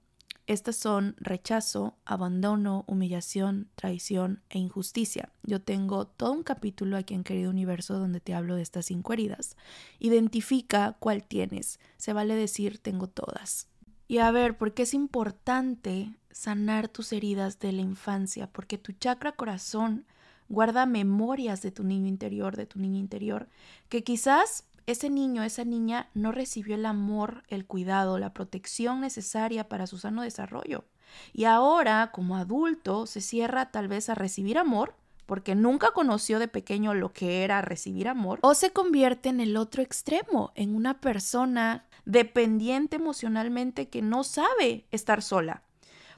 [0.51, 5.31] Estas son rechazo, abandono, humillación, traición e injusticia.
[5.45, 9.13] Yo tengo todo un capítulo aquí en Querido Universo donde te hablo de estas cinco
[9.13, 9.57] heridas.
[10.01, 11.79] Identifica cuál tienes.
[11.99, 13.69] Se vale decir tengo todas.
[14.09, 18.49] Y a ver, ¿por qué es importante sanar tus heridas de la infancia?
[18.49, 20.05] Porque tu chakra corazón
[20.49, 23.49] guarda memorias de tu niño interior, de tu niña interior,
[23.89, 29.69] que quizás ese niño, esa niña no recibió el amor, el cuidado, la protección necesaria
[29.69, 30.85] para su sano desarrollo.
[31.33, 34.95] Y ahora, como adulto, se cierra tal vez a recibir amor,
[35.27, 39.57] porque nunca conoció de pequeño lo que era recibir amor, o se convierte en el
[39.57, 45.63] otro extremo, en una persona dependiente emocionalmente que no sabe estar sola.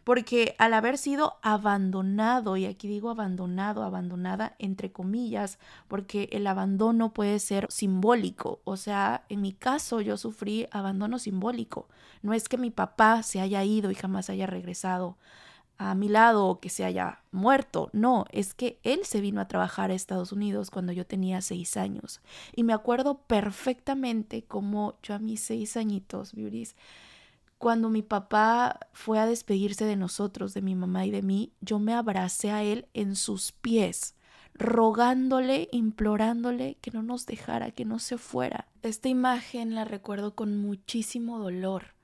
[0.05, 7.13] Porque al haber sido abandonado, y aquí digo abandonado, abandonada entre comillas, porque el abandono
[7.13, 8.61] puede ser simbólico.
[8.65, 11.89] O sea, en mi caso yo sufrí abandono simbólico.
[12.23, 15.17] No es que mi papá se haya ido y jamás haya regresado
[15.79, 17.91] a mi lado o que se haya muerto.
[17.93, 21.77] No, es que él se vino a trabajar a Estados Unidos cuando yo tenía seis
[21.77, 22.21] años.
[22.55, 26.77] Y me acuerdo perfectamente como yo a mis seis añitos, Beauties,
[27.63, 31.79] cuando mi papá fue a despedirse de nosotros, de mi mamá y de mí, yo
[31.79, 34.17] me abracé a él en sus pies
[34.55, 38.67] rogándole, implorándole que no nos dejara, que no se fuera.
[38.83, 41.95] Esta imagen la recuerdo con muchísimo dolor.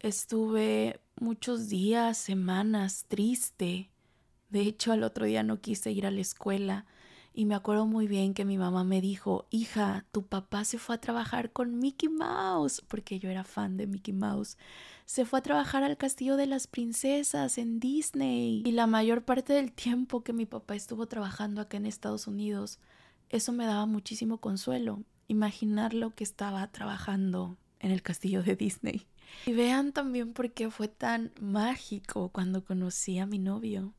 [0.00, 3.88] Estuve muchos días, semanas triste.
[4.50, 6.84] De hecho, al otro día no quise ir a la escuela
[7.36, 10.94] y me acuerdo muy bien que mi mamá me dijo, hija, tu papá se fue
[10.94, 14.56] a trabajar con Mickey Mouse, porque yo era fan de Mickey Mouse.
[15.04, 18.62] Se fue a trabajar al Castillo de las Princesas en Disney.
[18.64, 22.78] Y la mayor parte del tiempo que mi papá estuvo trabajando acá en Estados Unidos,
[23.30, 25.02] eso me daba muchísimo consuelo.
[25.26, 29.08] Imaginar lo que estaba trabajando en el castillo de Disney.
[29.44, 33.92] Y vean también por qué fue tan mágico cuando conocí a mi novio.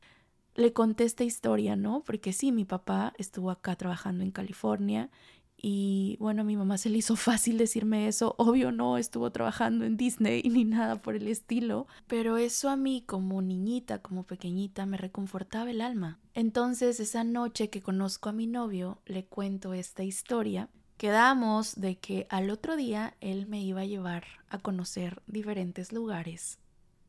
[0.56, 2.02] Le conté esta historia, ¿no?
[2.04, 5.10] Porque sí, mi papá estuvo acá trabajando en California
[5.56, 8.34] y bueno, mi mamá se le hizo fácil decirme eso.
[8.38, 13.04] Obvio no estuvo trabajando en Disney ni nada por el estilo, pero eso a mí
[13.06, 16.18] como niñita, como pequeñita, me reconfortaba el alma.
[16.34, 22.26] Entonces, esa noche que conozco a mi novio, le cuento esta historia Quedamos de que
[22.30, 26.58] al otro día él me iba a llevar a conocer diferentes lugares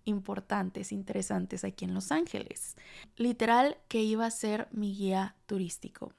[0.08, 2.76] importantes, interesantes aquí en Los Ángeles.
[3.16, 6.14] Literal que iba a ser mi guía turístico.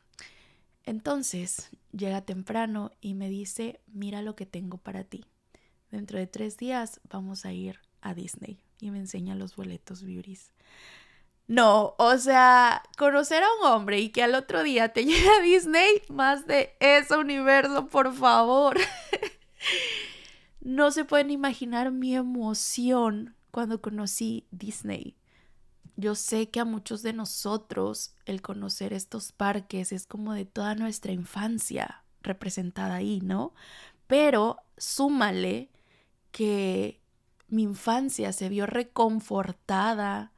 [0.84, 5.24] Entonces llega temprano y me dice, mira lo que tengo para ti.
[5.90, 10.52] Dentro de tres días vamos a ir a Disney y me enseña los boletos beauties.
[11.46, 15.40] No, o sea, conocer a un hombre y que al otro día te llegue a
[15.40, 18.78] Disney, más de ese universo, por favor.
[20.60, 25.16] no se pueden imaginar mi emoción cuando conocí Disney.
[25.96, 30.74] Yo sé que a muchos de nosotros el conocer estos parques es como de toda
[30.74, 33.52] nuestra infancia representada ahí, ¿no?
[34.06, 35.70] Pero súmale
[36.30, 37.00] que
[37.48, 40.32] mi infancia se vio reconfortada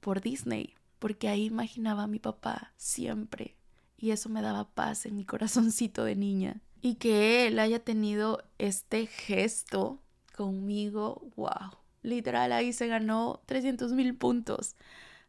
[0.00, 3.58] por Disney, porque ahí imaginaba a mi papá siempre
[3.98, 6.62] y eso me daba paz en mi corazoncito de niña.
[6.80, 10.00] Y que él haya tenido este gesto
[10.36, 11.72] conmigo, wow,
[12.02, 14.76] literal ahí se ganó 300 mil puntos.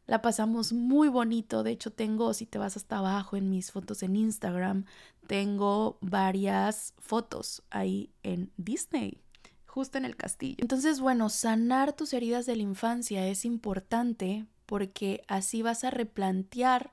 [0.07, 1.63] la pasamos muy bonito.
[1.63, 4.85] De hecho, tengo, si te vas hasta abajo en mis fotos en Instagram,
[5.27, 9.21] tengo varias fotos ahí en Disney,
[9.67, 10.57] justo en el castillo.
[10.59, 16.91] Entonces, bueno, sanar tus heridas de la infancia es importante porque así vas a replantear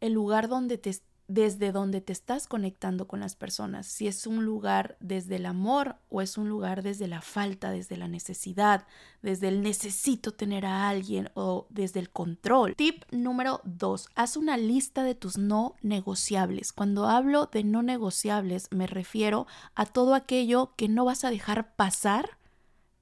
[0.00, 0.90] el lugar donde te
[1.30, 5.94] desde donde te estás conectando con las personas, si es un lugar desde el amor
[6.08, 8.84] o es un lugar desde la falta, desde la necesidad,
[9.22, 12.74] desde el necesito tener a alguien o desde el control.
[12.74, 16.72] Tip número dos, haz una lista de tus no negociables.
[16.72, 21.76] Cuando hablo de no negociables me refiero a todo aquello que no vas a dejar
[21.76, 22.38] pasar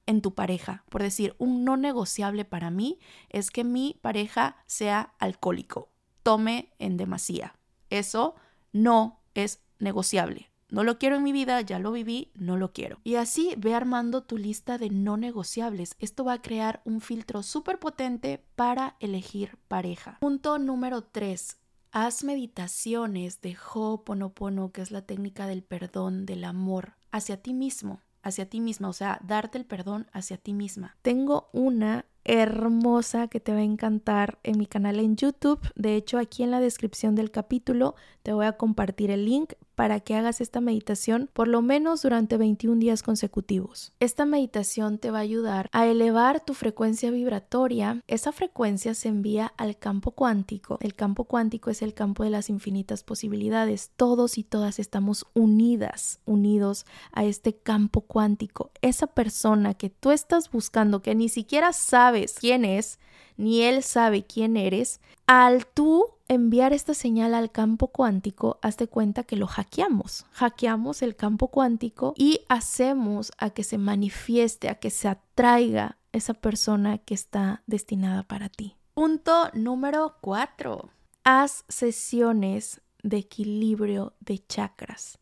[0.05, 0.83] en tu pareja.
[0.89, 2.99] Por decir, un no negociable para mí
[3.29, 5.89] es que mi pareja sea alcohólico,
[6.21, 7.55] tome en demasía
[7.89, 8.35] eso
[8.71, 10.49] no es negociable.
[10.69, 12.99] No lo quiero en mi vida, ya lo viví, no lo quiero.
[13.03, 15.95] Y así ve armando tu lista de no negociables.
[15.97, 20.17] Esto va a crear un filtro súper potente para elegir pareja.
[20.19, 21.57] Punto número 3.
[21.91, 28.01] Haz meditaciones de Ho'oponopono, que es la técnica del perdón, del amor hacia ti mismo,
[28.21, 30.97] hacia ti misma, o sea, darte el perdón hacia ti misma.
[31.01, 35.59] Tengo una hermosa que te va a encantar en mi canal en YouTube.
[35.75, 40.01] De hecho, aquí en la descripción del capítulo te voy a compartir el link para
[40.01, 43.93] que hagas esta meditación por lo menos durante 21 días consecutivos.
[44.01, 48.03] Esta meditación te va a ayudar a elevar tu frecuencia vibratoria.
[48.05, 50.79] Esa frecuencia se envía al campo cuántico.
[50.81, 53.91] El campo cuántico es el campo de las infinitas posibilidades.
[53.95, 58.71] Todos y todas estamos unidas, unidos a este campo cuántico.
[58.81, 62.99] Esa persona que tú estás buscando, que ni siquiera sabes quién es,
[63.37, 69.23] ni él sabe quién eres, al tú enviar esta señal al campo cuántico, hazte cuenta
[69.23, 70.25] que lo hackeamos.
[70.31, 76.33] Hackeamos el campo cuántico y hacemos a que se manifieste, a que se atraiga esa
[76.33, 78.75] persona que está destinada para ti.
[78.93, 80.89] Punto número cuatro.
[81.23, 85.19] Haz sesiones de equilibrio de chakras.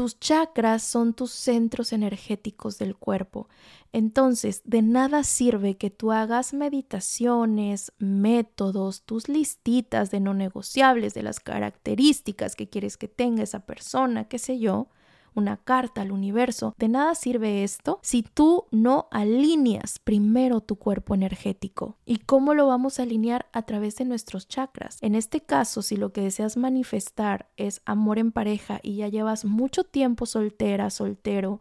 [0.00, 3.50] Tus chakras son tus centros energéticos del cuerpo.
[3.92, 11.22] Entonces, de nada sirve que tú hagas meditaciones, métodos, tus listitas de no negociables, de
[11.22, 14.88] las características que quieres que tenga esa persona, qué sé yo,
[15.34, 16.74] una carta al universo.
[16.78, 21.96] De nada sirve esto si tú no alineas primero tu cuerpo energético.
[22.04, 23.46] ¿Y cómo lo vamos a alinear?
[23.52, 24.98] A través de nuestros chakras.
[25.00, 29.44] En este caso, si lo que deseas manifestar es amor en pareja y ya llevas
[29.44, 31.60] mucho tiempo soltera, soltero,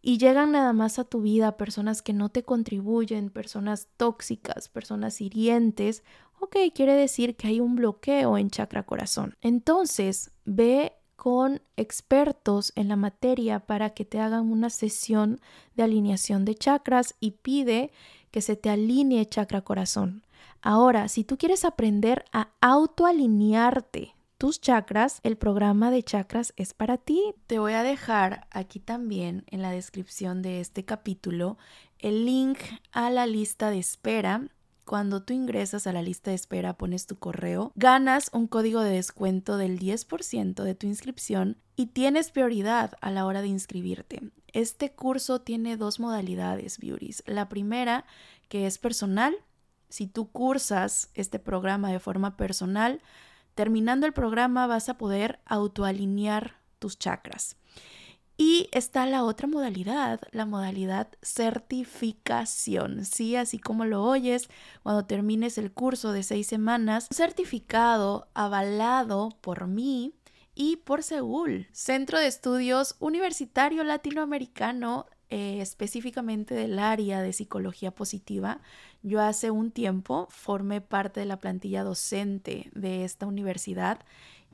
[0.00, 5.20] y llegan nada más a tu vida personas que no te contribuyen, personas tóxicas, personas
[5.20, 6.04] hirientes,
[6.40, 9.36] ok, quiere decir que hay un bloqueo en chakra corazón.
[9.40, 15.40] Entonces, ve con expertos en la materia para que te hagan una sesión
[15.74, 17.90] de alineación de chakras y pide
[18.30, 20.22] que se te alinee chakra corazón.
[20.62, 26.98] Ahora, si tú quieres aprender a autoalinearte tus chakras, el programa de chakras es para
[26.98, 27.34] ti.
[27.48, 31.58] Te voy a dejar aquí también en la descripción de este capítulo
[31.98, 32.60] el link
[32.92, 34.46] a la lista de espera
[34.88, 38.92] cuando tú ingresas a la lista de espera, pones tu correo, ganas un código de
[38.92, 44.30] descuento del 10% de tu inscripción y tienes prioridad a la hora de inscribirte.
[44.54, 47.22] Este curso tiene dos modalidades, beauties.
[47.26, 48.06] La primera,
[48.48, 49.36] que es personal.
[49.90, 53.02] Si tú cursas este programa de forma personal,
[53.54, 57.56] terminando el programa vas a poder autoalinear tus chakras.
[58.40, 63.04] Y está la otra modalidad, la modalidad certificación.
[63.04, 64.48] Sí, así como lo oyes,
[64.84, 70.14] cuando termines el curso de seis semanas, certificado avalado por mí
[70.54, 78.60] y por Seúl, Centro de Estudios Universitario Latinoamericano, eh, específicamente del área de psicología positiva.
[79.02, 83.98] Yo hace un tiempo formé parte de la plantilla docente de esta universidad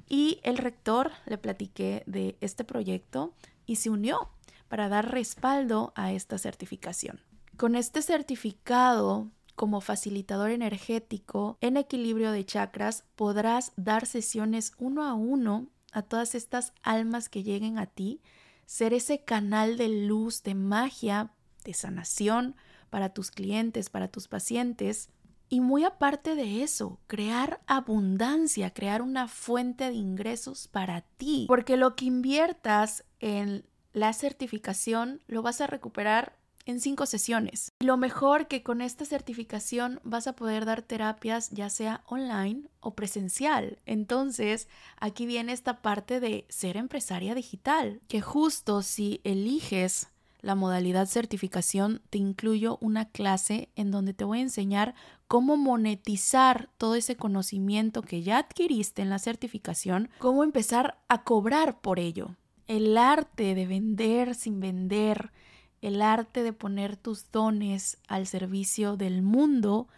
[0.09, 3.35] y el rector le platiqué de este proyecto
[3.66, 4.30] y se unió
[4.68, 7.20] para dar respaldo a esta certificación.
[7.56, 15.14] Con este certificado como facilitador energético en equilibrio de chakras podrás dar sesiones uno a
[15.14, 18.20] uno a todas estas almas que lleguen a ti,
[18.66, 21.30] ser ese canal de luz, de magia,
[21.64, 22.56] de sanación
[22.90, 25.08] para tus clientes, para tus pacientes.
[25.49, 31.45] Y muy aparte de eso, crear abundancia, crear una fuente de ingresos para ti.
[31.49, 36.36] Porque lo que inviertas en la certificación lo vas a recuperar
[36.66, 37.72] en cinco sesiones.
[37.80, 42.95] Lo mejor que con esta certificación vas a poder dar terapias ya sea online o
[42.95, 43.80] presencial.
[43.86, 44.68] Entonces,
[44.99, 50.09] aquí viene esta parte de ser empresaria digital, que justo si eliges
[50.45, 54.95] la modalidad certificación, te incluyo una clase en donde te voy a enseñar
[55.26, 61.80] cómo monetizar todo ese conocimiento que ya adquiriste en la certificación, cómo empezar a cobrar
[61.80, 62.36] por ello.
[62.66, 65.32] El arte de vender sin vender,
[65.80, 69.88] el arte de poner tus dones al servicio del mundo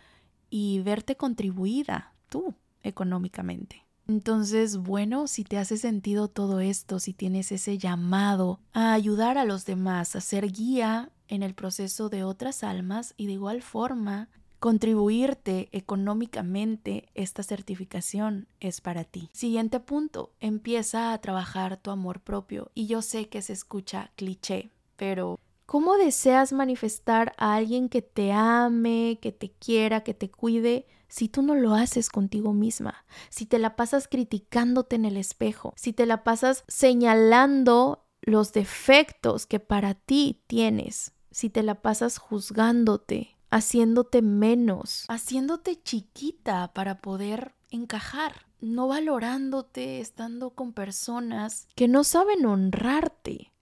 [0.48, 3.85] y verte contribuida tú económicamente.
[4.08, 9.44] Entonces, bueno, si te hace sentido todo esto, si tienes ese llamado a ayudar a
[9.44, 14.28] los demás, a ser guía en el proceso de otras almas y de igual forma
[14.58, 19.28] contribuirte económicamente, esta certificación es para ti.
[19.32, 22.70] Siguiente punto, empieza a trabajar tu amor propio.
[22.74, 28.32] Y yo sé que se escucha cliché, pero ¿cómo deseas manifestar a alguien que te
[28.32, 30.86] ame, que te quiera, que te cuide?
[31.08, 35.72] si tú no lo haces contigo misma, si te la pasas criticándote en el espejo,
[35.76, 42.18] si te la pasas señalando los defectos que para ti tienes, si te la pasas
[42.18, 52.04] juzgándote, haciéndote menos, haciéndote chiquita para poder encajar, no valorándote, estando con personas que no
[52.04, 53.52] saben honrarte,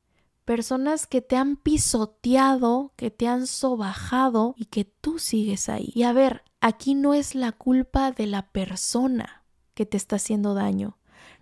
[0.45, 5.91] personas que te han pisoteado, que te han sobajado y que tú sigues ahí.
[5.95, 10.55] Y a ver, Aquí no es la culpa de la persona que te está haciendo
[10.55, 10.97] daño.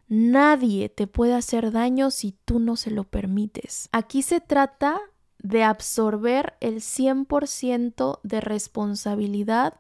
[0.09, 3.89] Nadie te puede hacer daño si tú no se lo permites.
[3.93, 4.99] Aquí se trata
[5.39, 9.75] de absorber el 100% de responsabilidad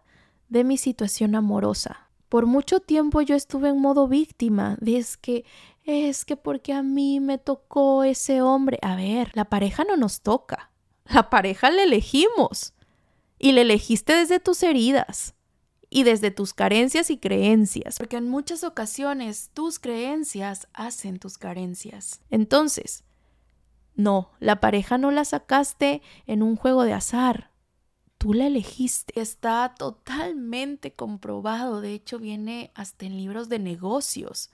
[0.48, 2.08] de mi situación amorosa.
[2.28, 5.44] Por mucho tiempo yo estuve en modo víctima, de es que
[5.84, 8.78] es que porque a mí me tocó ese hombre.
[8.82, 10.70] A ver, la pareja no nos toca.
[11.04, 12.74] La pareja la elegimos
[13.38, 15.34] y le elegiste desde tus heridas
[15.90, 22.22] y desde tus carencias y creencias, porque en muchas ocasiones tus creencias hacen tus carencias.
[22.30, 23.04] Entonces,
[23.94, 27.50] no, la pareja no la sacaste en un juego de azar.
[28.16, 29.20] Tú la elegiste.
[29.20, 34.50] Está totalmente comprobado, de hecho viene hasta en libros de negocios,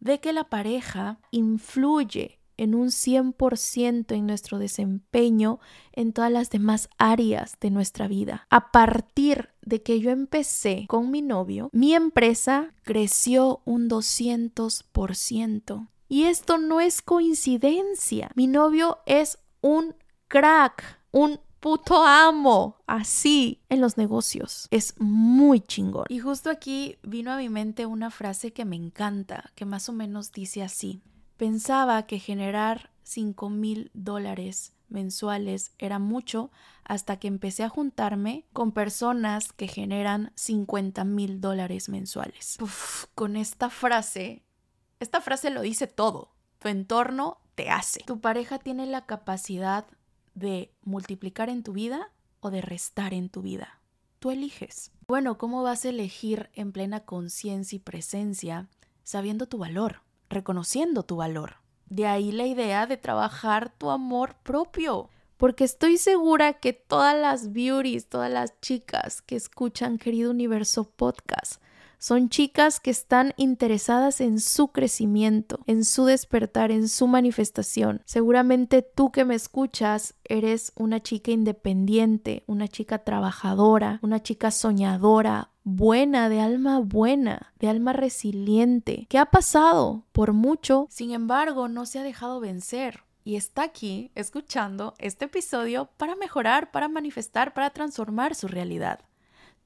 [0.00, 5.60] de que la pareja influye en un 100% en nuestro desempeño
[5.92, 8.46] en todas las demás áreas de nuestra vida.
[8.50, 15.88] A partir de que yo empecé con mi novio, mi empresa creció un 200%.
[16.08, 18.30] Y esto no es coincidencia.
[18.36, 19.96] Mi novio es un
[20.28, 24.68] crack, un puto amo, así en los negocios.
[24.70, 26.04] Es muy chingón.
[26.08, 29.92] Y justo aquí vino a mi mente una frase que me encanta, que más o
[29.92, 31.02] menos dice así.
[31.36, 36.52] Pensaba que generar 5 mil dólares mensuales era mucho
[36.84, 42.58] hasta que empecé a juntarme con personas que generan 50 mil dólares mensuales.
[43.16, 44.44] con esta frase,
[45.00, 46.36] esta frase lo dice todo.
[46.60, 48.04] Tu entorno te hace.
[48.06, 49.86] Tu pareja tiene la capacidad
[50.36, 53.80] de multiplicar en tu vida o de restar en tu vida.
[54.20, 54.92] Tú eliges.
[55.08, 58.68] Bueno, ¿cómo vas a elegir en plena conciencia y presencia
[59.02, 60.06] sabiendo tu valor?
[60.28, 61.56] reconociendo tu valor.
[61.88, 65.10] De ahí la idea de trabajar tu amor propio.
[65.36, 71.60] Porque estoy segura que todas las beauties, todas las chicas que escuchan Querido Universo Podcast,
[71.98, 78.02] son chicas que están interesadas en su crecimiento, en su despertar, en su manifestación.
[78.04, 85.50] Seguramente tú que me escuchas eres una chica independiente, una chica trabajadora, una chica soñadora,
[85.64, 91.86] buena, de alma buena, de alma resiliente, ¿Qué ha pasado por mucho, sin embargo, no
[91.86, 97.70] se ha dejado vencer y está aquí escuchando este episodio para mejorar, para manifestar, para
[97.70, 99.00] transformar su realidad.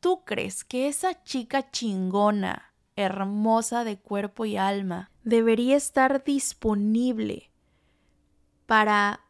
[0.00, 7.50] ¿Tú crees que esa chica chingona, hermosa de cuerpo y alma, debería estar disponible
[8.64, 9.20] para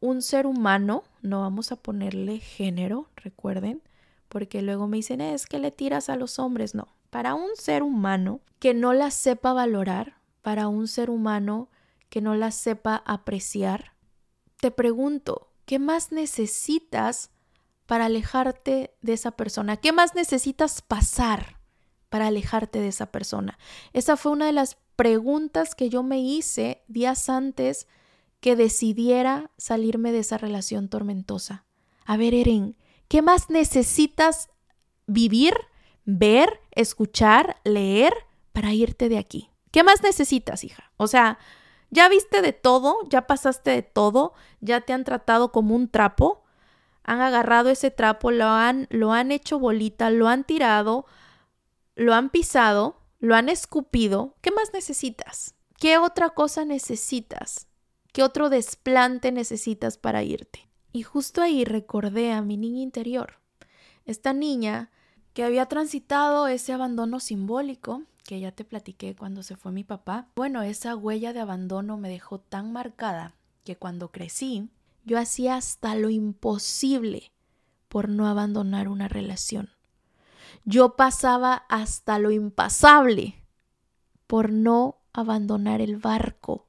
[0.00, 1.04] un ser humano?
[1.22, 3.82] No vamos a ponerle género, recuerden,
[4.28, 6.74] porque luego me dicen, es que le tiras a los hombres.
[6.74, 11.70] No, para un ser humano que no la sepa valorar, para un ser humano
[12.08, 13.94] que no la sepa apreciar,
[14.60, 17.30] te pregunto, ¿qué más necesitas
[17.86, 19.76] para alejarte de esa persona?
[19.76, 21.58] ¿Qué más necesitas pasar
[22.08, 23.58] para alejarte de esa persona?
[23.92, 27.86] Esa fue una de las preguntas que yo me hice días antes
[28.40, 31.64] que decidiera salirme de esa relación tormentosa.
[32.04, 32.76] A ver, Eren,
[33.08, 34.50] ¿qué más necesitas
[35.06, 35.54] vivir,
[36.04, 38.12] ver, escuchar, leer
[38.52, 39.50] para irte de aquí?
[39.70, 40.92] ¿Qué más necesitas, hija?
[40.96, 41.38] O sea,
[41.90, 46.43] ya viste de todo, ya pasaste de todo, ya te han tratado como un trapo
[47.04, 51.06] han agarrado ese trapo, lo han, lo han hecho bolita, lo han tirado,
[51.94, 54.34] lo han pisado, lo han escupido.
[54.40, 55.54] ¿Qué más necesitas?
[55.78, 57.68] ¿Qué otra cosa necesitas?
[58.12, 60.68] ¿Qué otro desplante necesitas para irte?
[60.92, 63.40] Y justo ahí recordé a mi niña interior,
[64.06, 64.90] esta niña
[65.32, 70.28] que había transitado ese abandono simbólico que ya te platiqué cuando se fue mi papá.
[70.36, 73.34] Bueno, esa huella de abandono me dejó tan marcada
[73.64, 74.68] que cuando crecí
[75.04, 77.32] yo hacía hasta lo imposible
[77.88, 79.70] por no abandonar una relación.
[80.64, 83.44] Yo pasaba hasta lo impasable
[84.26, 86.66] por no abandonar el barco,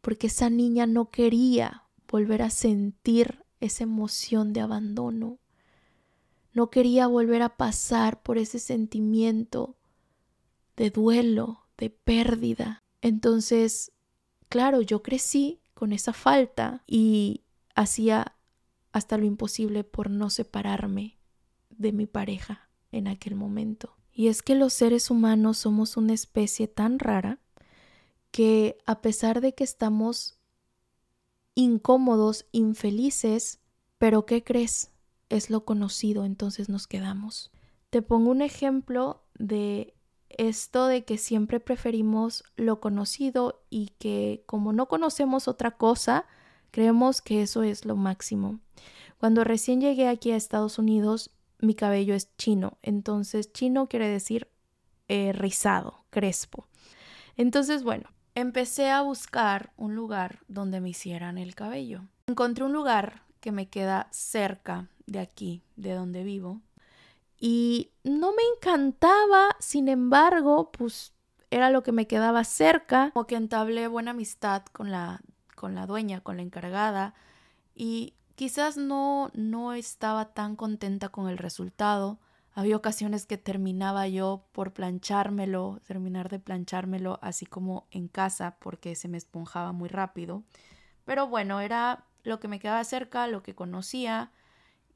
[0.00, 5.38] porque esa niña no quería volver a sentir esa emoción de abandono.
[6.52, 9.76] No quería volver a pasar por ese sentimiento
[10.76, 12.82] de duelo, de pérdida.
[13.00, 13.92] Entonces,
[14.48, 17.44] claro, yo crecí con esa falta y
[17.74, 18.36] hacía
[18.92, 21.18] hasta lo imposible por no separarme
[21.70, 23.96] de mi pareja en aquel momento.
[24.12, 27.38] Y es que los seres humanos somos una especie tan rara
[28.30, 30.38] que a pesar de que estamos
[31.54, 33.60] incómodos, infelices,
[33.98, 34.90] pero ¿qué crees?
[35.28, 37.50] Es lo conocido, entonces nos quedamos.
[37.90, 39.94] Te pongo un ejemplo de
[40.28, 46.26] esto de que siempre preferimos lo conocido y que como no conocemos otra cosa,
[46.70, 48.60] creemos que eso es lo máximo.
[49.18, 54.48] Cuando recién llegué aquí a Estados Unidos, mi cabello es chino, entonces chino quiere decir
[55.08, 56.66] eh, rizado, crespo.
[57.36, 62.02] Entonces, bueno, empecé a buscar un lugar donde me hicieran el cabello.
[62.26, 66.60] Encontré un lugar que me queda cerca de aquí, de donde vivo,
[67.40, 71.14] y no me encantaba, sin embargo, pues
[71.50, 75.22] era lo que me quedaba cerca, como que entablé buena amistad con la,
[75.60, 77.12] con la dueña, con la encargada,
[77.74, 82.18] y quizás no, no estaba tan contenta con el resultado,
[82.54, 88.94] había ocasiones que terminaba yo por planchármelo, terminar de planchármelo así como en casa porque
[88.96, 90.42] se me esponjaba muy rápido.
[91.04, 94.32] Pero bueno, era lo que me quedaba cerca, lo que conocía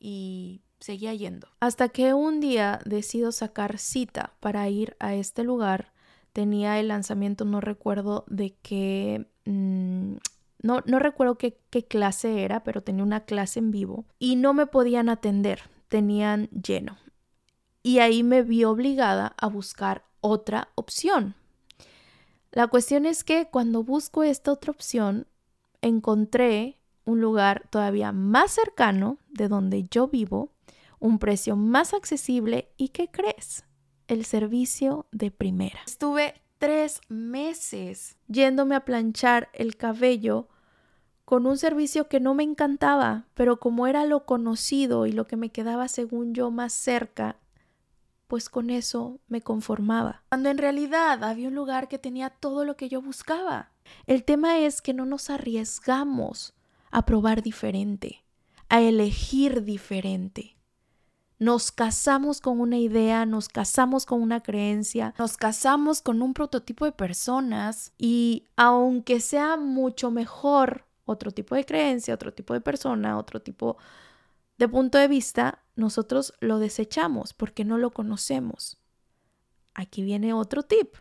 [0.01, 1.49] y seguía yendo.
[1.61, 5.93] Hasta que un día decido sacar cita para ir a este lugar.
[6.33, 9.27] Tenía el lanzamiento, no recuerdo de qué...
[9.45, 10.17] Mm,
[10.65, 14.55] no, no recuerdo qué, qué clase era, pero tenía una clase en vivo y no
[14.55, 16.97] me podían atender, tenían lleno
[17.85, 21.37] y ahí me vi obligada a buscar otra opción.
[22.51, 25.27] La cuestión es que cuando busco esta otra opción,
[25.83, 30.51] encontré un lugar todavía más cercano de donde yo vivo,
[30.99, 33.65] un precio más accesible y ¿qué crees?
[34.09, 35.81] El servicio de primera.
[35.87, 40.49] Estuve tres meses yéndome a planchar el cabello
[41.25, 45.37] con un servicio que no me encantaba, pero como era lo conocido y lo que
[45.37, 47.39] me quedaba según yo más cerca,
[48.27, 50.23] pues con eso me conformaba.
[50.29, 53.71] Cuando en realidad había un lugar que tenía todo lo que yo buscaba.
[54.07, 56.55] El tema es que no nos arriesgamos
[56.91, 58.25] a probar diferente,
[58.69, 60.57] a elegir diferente.
[61.39, 66.85] Nos casamos con una idea, nos casamos con una creencia, nos casamos con un prototipo
[66.85, 73.19] de personas y aunque sea mucho mejor otro tipo de creencia, otro tipo de persona,
[73.19, 73.77] otro tipo
[74.59, 78.79] de punto de vista, nosotros lo desechamos porque no lo conocemos.
[79.75, 80.95] Aquí viene otro tip.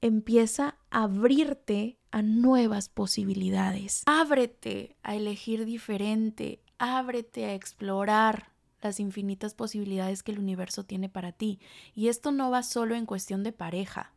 [0.00, 4.02] Empieza a abrirte a nuevas posibilidades.
[4.06, 6.62] Ábrete a elegir diferente.
[6.78, 8.50] Ábrete a explorar
[8.82, 11.60] las infinitas posibilidades que el universo tiene para ti.
[11.94, 14.14] Y esto no va solo en cuestión de pareja,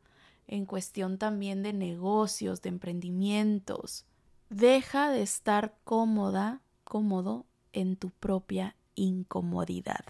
[0.48, 4.06] en cuestión también de negocios, de emprendimientos.
[4.50, 10.06] Deja de estar cómoda, cómodo en tu propia incomodidad.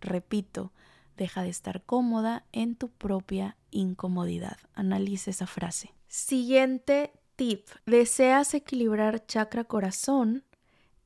[0.00, 0.72] Repito,
[1.16, 4.56] deja de estar cómoda en tu propia incomodidad.
[4.74, 5.94] Analice esa frase.
[6.08, 7.66] Siguiente tip.
[7.86, 10.44] ¿Deseas equilibrar chakra corazón?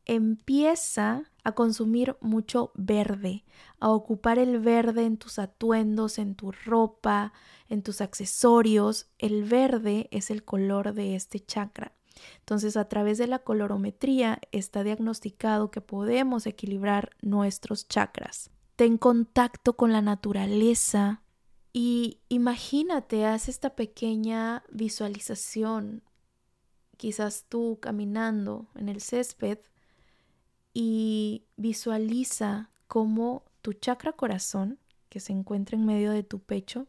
[0.04, 3.44] Empieza a consumir mucho verde,
[3.80, 7.32] a ocupar el verde en tus atuendos, en tu ropa,
[7.68, 9.08] en tus accesorios.
[9.18, 11.95] El verde es el color de este chakra.
[12.40, 18.50] Entonces, a través de la colorometría está diagnosticado que podemos equilibrar nuestros chakras.
[18.76, 21.22] Ten contacto con la naturaleza
[21.72, 26.02] y imagínate, haz esta pequeña visualización,
[26.96, 29.58] quizás tú caminando en el césped
[30.72, 36.86] y visualiza cómo tu chakra corazón, que se encuentra en medio de tu pecho,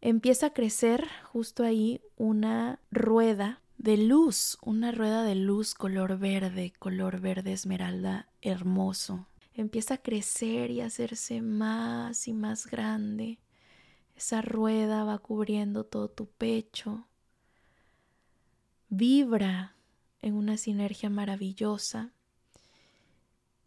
[0.00, 6.72] empieza a crecer justo ahí una rueda de luz, una rueda de luz color verde,
[6.80, 9.28] color verde esmeralda, hermoso.
[9.54, 13.38] Empieza a crecer y a hacerse más y más grande.
[14.16, 17.06] Esa rueda va cubriendo todo tu pecho.
[18.88, 19.76] Vibra
[20.20, 22.12] en una sinergia maravillosa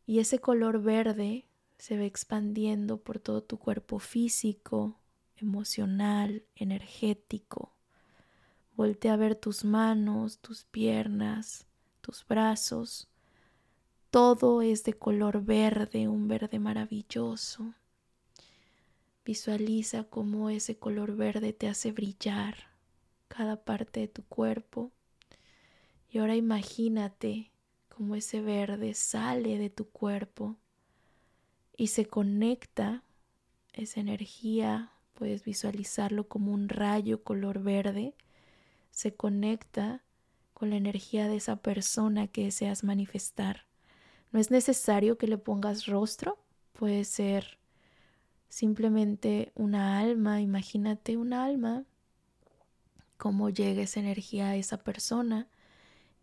[0.05, 1.45] y ese color verde
[1.77, 4.99] se va expandiendo por todo tu cuerpo físico,
[5.37, 7.73] emocional, energético.
[8.81, 11.67] Voltea a ver tus manos, tus piernas,
[12.01, 13.07] tus brazos.
[14.09, 17.75] Todo es de color verde, un verde maravilloso.
[19.23, 22.55] Visualiza cómo ese color verde te hace brillar
[23.27, 24.91] cada parte de tu cuerpo.
[26.09, 27.51] Y ahora imagínate
[27.87, 30.57] cómo ese verde sale de tu cuerpo
[31.77, 33.03] y se conecta
[33.73, 38.15] esa energía, puedes visualizarlo como un rayo color verde,
[38.91, 40.03] se conecta
[40.53, 43.65] con la energía de esa persona que deseas manifestar.
[44.31, 46.37] No es necesario que le pongas rostro,
[46.73, 47.57] puede ser
[48.49, 51.85] simplemente una alma, imagínate una alma,
[53.17, 55.47] cómo llega esa energía a esa persona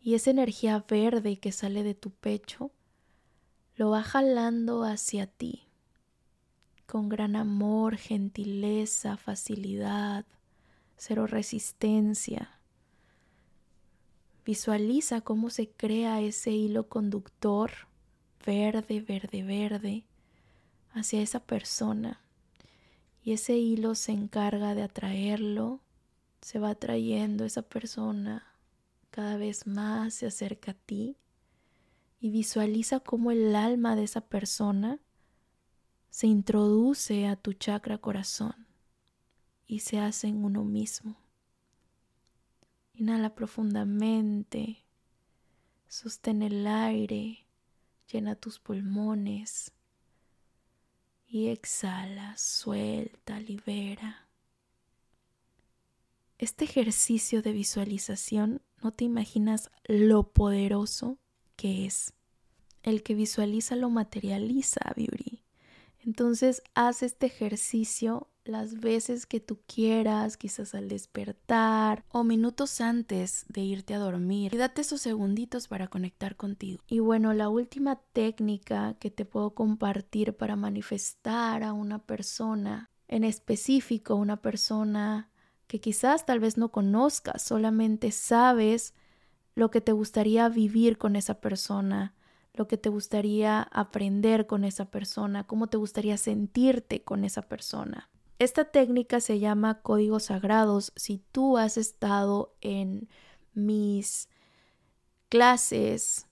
[0.01, 2.71] y esa energía verde que sale de tu pecho
[3.77, 5.69] lo va jalando hacia ti
[6.89, 10.25] con gran amor, gentileza, facilidad,
[10.97, 12.58] cero resistencia.
[14.49, 17.71] Visualiza cómo se crea ese hilo conductor
[18.47, 20.07] verde, verde, verde
[20.93, 22.23] hacia esa persona
[23.23, 25.83] y ese hilo se encarga de atraerlo,
[26.41, 28.55] se va atrayendo esa persona
[29.11, 31.19] cada vez más se acerca a ti
[32.19, 34.99] y visualiza cómo el alma de esa persona
[36.09, 38.67] se introduce a tu chakra corazón
[39.67, 41.28] y se hace en uno mismo.
[42.99, 44.85] Inhala profundamente,
[45.87, 47.47] sostén el aire,
[48.13, 49.71] llena tus pulmones
[51.29, 54.27] y exhala, suelta, libera.
[56.39, 61.19] Este ejercicio de visualización no te imaginas lo poderoso
[61.55, 62.15] que es.
[62.83, 65.45] El que visualiza lo materializa, Beauty.
[66.01, 73.45] Entonces haz este ejercicio las veces que tú quieras, quizás al despertar o minutos antes
[73.49, 74.55] de irte a dormir.
[74.55, 76.83] Y date esos segunditos para conectar contigo.
[76.87, 83.25] Y bueno, la última técnica que te puedo compartir para manifestar a una persona en
[83.25, 85.31] específico, una persona
[85.67, 88.95] que quizás tal vez no conozcas, solamente sabes
[89.55, 92.15] lo que te gustaría vivir con esa persona,
[92.55, 98.09] lo que te gustaría aprender con esa persona, cómo te gustaría sentirte con esa persona.
[98.39, 100.93] Esta técnica se llama códigos sagrados.
[100.95, 103.09] Si tú has estado en
[103.53, 104.29] mis
[105.29, 106.29] clases,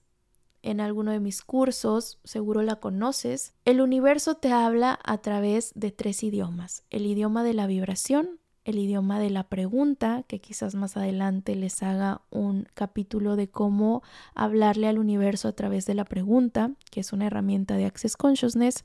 [0.63, 3.53] en alguno de mis cursos, seguro la conoces.
[3.65, 6.83] El universo te habla a través de tres idiomas.
[6.89, 11.83] El idioma de la vibración, el idioma de la pregunta, que quizás más adelante les
[11.83, 14.01] haga un capítulo de cómo
[14.33, 18.83] hablarle al universo a través de la pregunta, que es una herramienta de Access Consciousness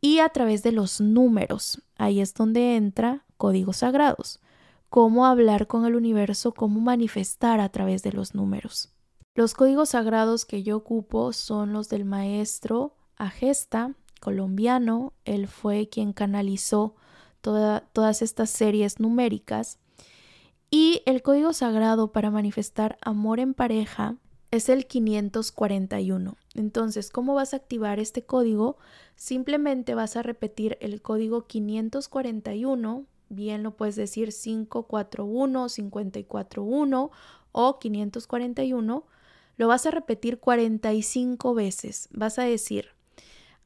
[0.00, 1.82] y a través de los números.
[1.96, 4.40] Ahí es donde entra códigos sagrados.
[4.88, 8.90] Cómo hablar con el universo, cómo manifestar a través de los números.
[9.34, 15.12] Los códigos sagrados que yo ocupo son los del maestro Agesta, colombiano.
[15.24, 16.94] Él fue quien canalizó
[17.40, 19.78] todas estas series numéricas.
[20.70, 24.16] Y el código sagrado para manifestar amor en pareja
[24.50, 26.36] es el 541.
[26.54, 28.76] Entonces, ¿cómo vas a activar este código?
[29.16, 37.10] Simplemente vas a repetir el código 541, bien lo puedes decir 541, 541
[37.52, 39.04] o 541,
[39.56, 42.08] lo vas a repetir 45 veces.
[42.12, 42.88] Vas a decir,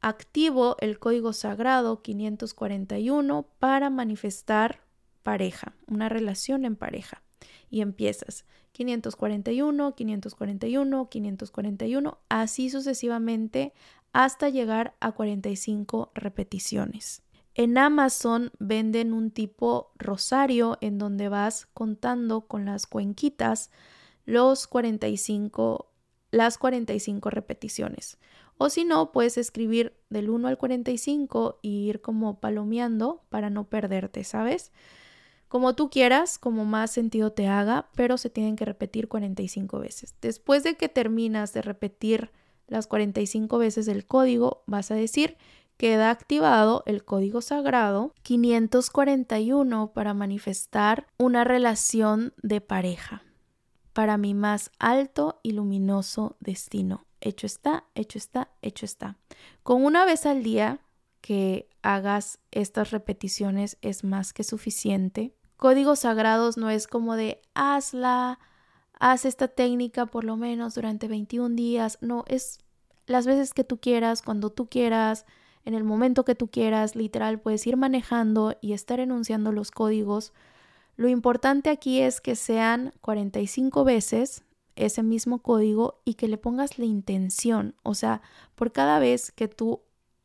[0.00, 4.80] activo el código sagrado 541 para manifestar
[5.22, 7.22] pareja, una relación en pareja.
[7.70, 13.72] Y empiezas 541, 541, 541, así sucesivamente
[14.12, 17.22] hasta llegar a 45 repeticiones.
[17.54, 23.70] En Amazon venden un tipo rosario en donde vas contando con las cuenquitas
[24.24, 25.90] los 45
[26.30, 28.18] las 45 repeticiones.
[28.56, 33.68] O si no, puedes escribir del 1 al 45 y ir como palomeando para no
[33.68, 34.70] perderte, ¿sabes?
[35.50, 40.14] Como tú quieras, como más sentido te haga, pero se tienen que repetir 45 veces.
[40.20, 42.30] Después de que terminas de repetir
[42.68, 45.36] las 45 veces el código, vas a decir,
[45.76, 53.24] queda activado el código sagrado 541 para manifestar una relación de pareja
[53.92, 57.06] para mi más alto y luminoso destino.
[57.20, 59.16] Hecho está, hecho está, hecho está.
[59.64, 60.78] Con una vez al día
[61.20, 68.38] que hagas estas repeticiones es más que suficiente Códigos sagrados no es como de hazla,
[68.98, 71.98] haz esta técnica por lo menos durante 21 días.
[72.00, 72.60] No, es
[73.04, 75.26] las veces que tú quieras, cuando tú quieras,
[75.66, 80.32] en el momento que tú quieras, literal, puedes ir manejando y estar enunciando los códigos.
[80.96, 84.44] Lo importante aquí es que sean 45 veces
[84.76, 87.74] ese mismo código y que le pongas la intención.
[87.82, 88.22] O sea,
[88.54, 89.82] por cada vez que tú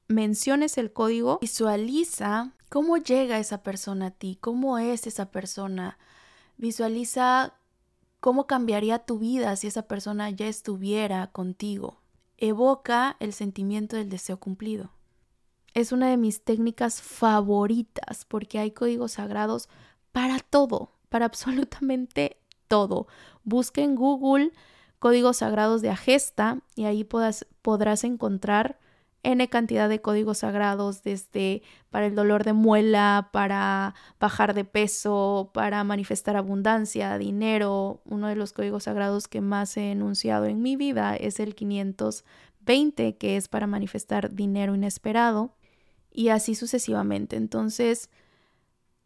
[0.07, 5.97] menciones el código, visualiza cómo llega esa persona a ti, cómo es esa persona.
[6.57, 7.53] Visualiza
[8.20, 12.01] cómo cambiaría tu vida si esa persona ya estuviera contigo.
[12.38, 14.91] Evoca el sentimiento del deseo cumplido.
[15.74, 19.70] Es una de mis técnicas favoritas porque hay códigos sagrados
[20.11, 22.38] para todo, para absolutamente
[22.68, 23.07] todo.
[23.43, 24.51] Busca en Google
[24.99, 28.80] códigos sagrados de Agesta y ahí podrás encontrar
[29.26, 35.49] N cantidad de códigos sagrados, desde para el dolor de muela, para bajar de peso,
[35.51, 38.01] para manifestar abundancia, dinero.
[38.05, 43.17] Uno de los códigos sagrados que más he enunciado en mi vida es el 520,
[43.17, 45.55] que es para manifestar dinero inesperado,
[46.11, 47.36] y así sucesivamente.
[47.36, 48.11] Entonces,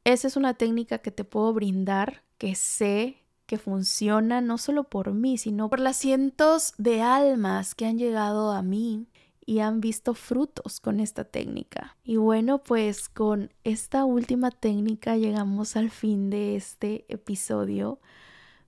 [0.04, 5.14] esa es una técnica que te puedo brindar, que sé que funciona no solo por
[5.14, 9.08] mí, sino por las cientos de almas que han llegado a mí
[9.50, 11.98] y han visto frutos con esta técnica.
[12.04, 18.00] Y bueno, pues con esta última técnica llegamos al fin de este episodio.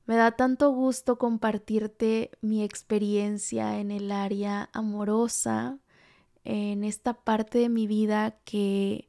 [0.07, 5.77] Me da tanto gusto compartirte mi experiencia en el área amorosa,
[6.45, 9.07] en esta parte de mi vida que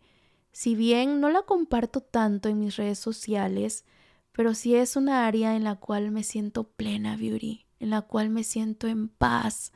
[0.52, 3.86] si bien no la comparto tanto en mis redes sociales,
[4.32, 8.28] pero sí es una área en la cual me siento plena, Beauty, en la cual
[8.28, 9.72] me siento en paz,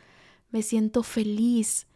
[0.57, 1.87] me siento feliz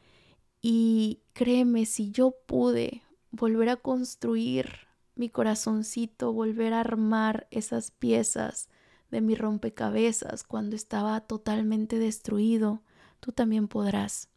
[0.61, 4.81] y créeme, si yo pude volver a construir
[5.15, 8.69] mi corazoncito, volver a armar esas piezas
[9.11, 12.83] de mi rompecabezas cuando estaba totalmente destruido,
[13.19, 14.29] tú también podrás.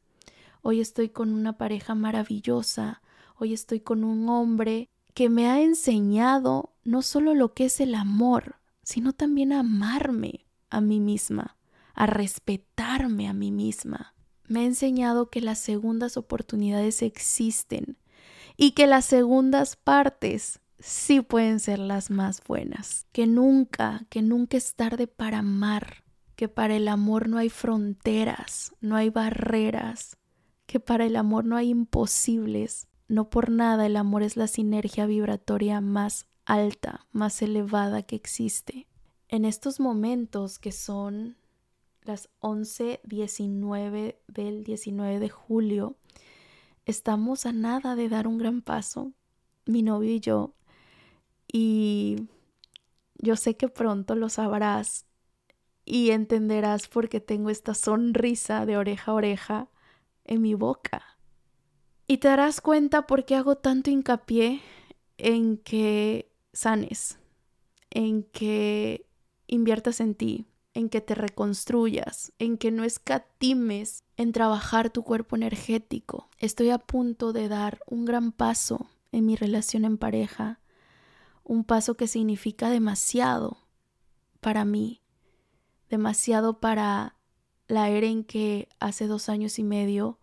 [0.62, 3.02] Hoy estoy con una pareja maravillosa,
[3.38, 7.94] hoy estoy con un hombre que me ha enseñado no solo lo que es el
[7.94, 11.58] amor, sino también a amarme a mí misma,
[11.94, 14.13] a respetarme a mí misma.
[14.48, 17.98] Me ha enseñado que las segundas oportunidades existen
[18.58, 23.08] y que las segundas partes sí pueden ser las más buenas.
[23.12, 26.04] Que nunca, que nunca es tarde para amar,
[26.36, 30.18] que para el amor no hay fronteras, no hay barreras,
[30.66, 32.88] que para el amor no hay imposibles.
[33.08, 38.88] No por nada el amor es la sinergia vibratoria más alta, más elevada que existe.
[39.28, 41.38] En estos momentos que son
[42.06, 45.98] las 11.19 del 19 de julio,
[46.86, 49.14] estamos a nada de dar un gran paso,
[49.66, 50.54] mi novio y yo,
[51.52, 52.28] y
[53.16, 55.06] yo sé que pronto lo sabrás
[55.86, 59.70] y entenderás por qué tengo esta sonrisa de oreja a oreja
[60.24, 61.18] en mi boca.
[62.08, 64.62] Y te darás cuenta por qué hago tanto hincapié
[65.18, 67.18] en que sanes,
[67.90, 69.08] en que
[69.48, 75.36] inviertas en ti, en que te reconstruyas, en que no escatimes en trabajar tu cuerpo
[75.36, 76.30] energético.
[76.40, 80.60] Estoy a punto de dar un gran paso en mi relación en pareja,
[81.44, 83.58] un paso que significa demasiado
[84.40, 85.02] para mí,
[85.90, 87.18] demasiado para
[87.68, 90.20] la era en que hace dos años y medio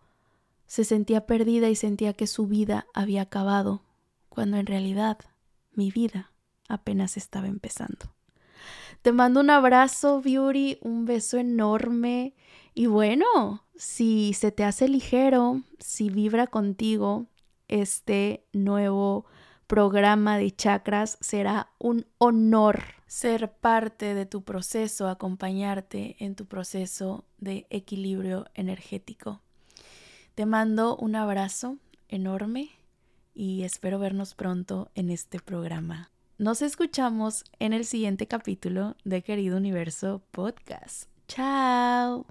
[0.67, 3.83] se sentía perdida y sentía que su vida había acabado,
[4.29, 5.17] cuando en realidad
[5.73, 6.31] mi vida
[6.69, 8.13] apenas estaba empezando.
[9.01, 12.35] Te mando un abrazo, Beauty, un beso enorme.
[12.73, 17.25] Y bueno, si se te hace ligero, si vibra contigo
[17.67, 19.25] este nuevo
[19.67, 27.25] programa de chakras, será un honor ser parte de tu proceso, acompañarte en tu proceso
[27.39, 29.41] de equilibrio energético.
[30.35, 32.69] Te mando un abrazo enorme
[33.33, 36.10] y espero vernos pronto en este programa.
[36.41, 41.03] Nos escuchamos en el siguiente capítulo de Querido Universo Podcast.
[41.27, 42.25] Chao.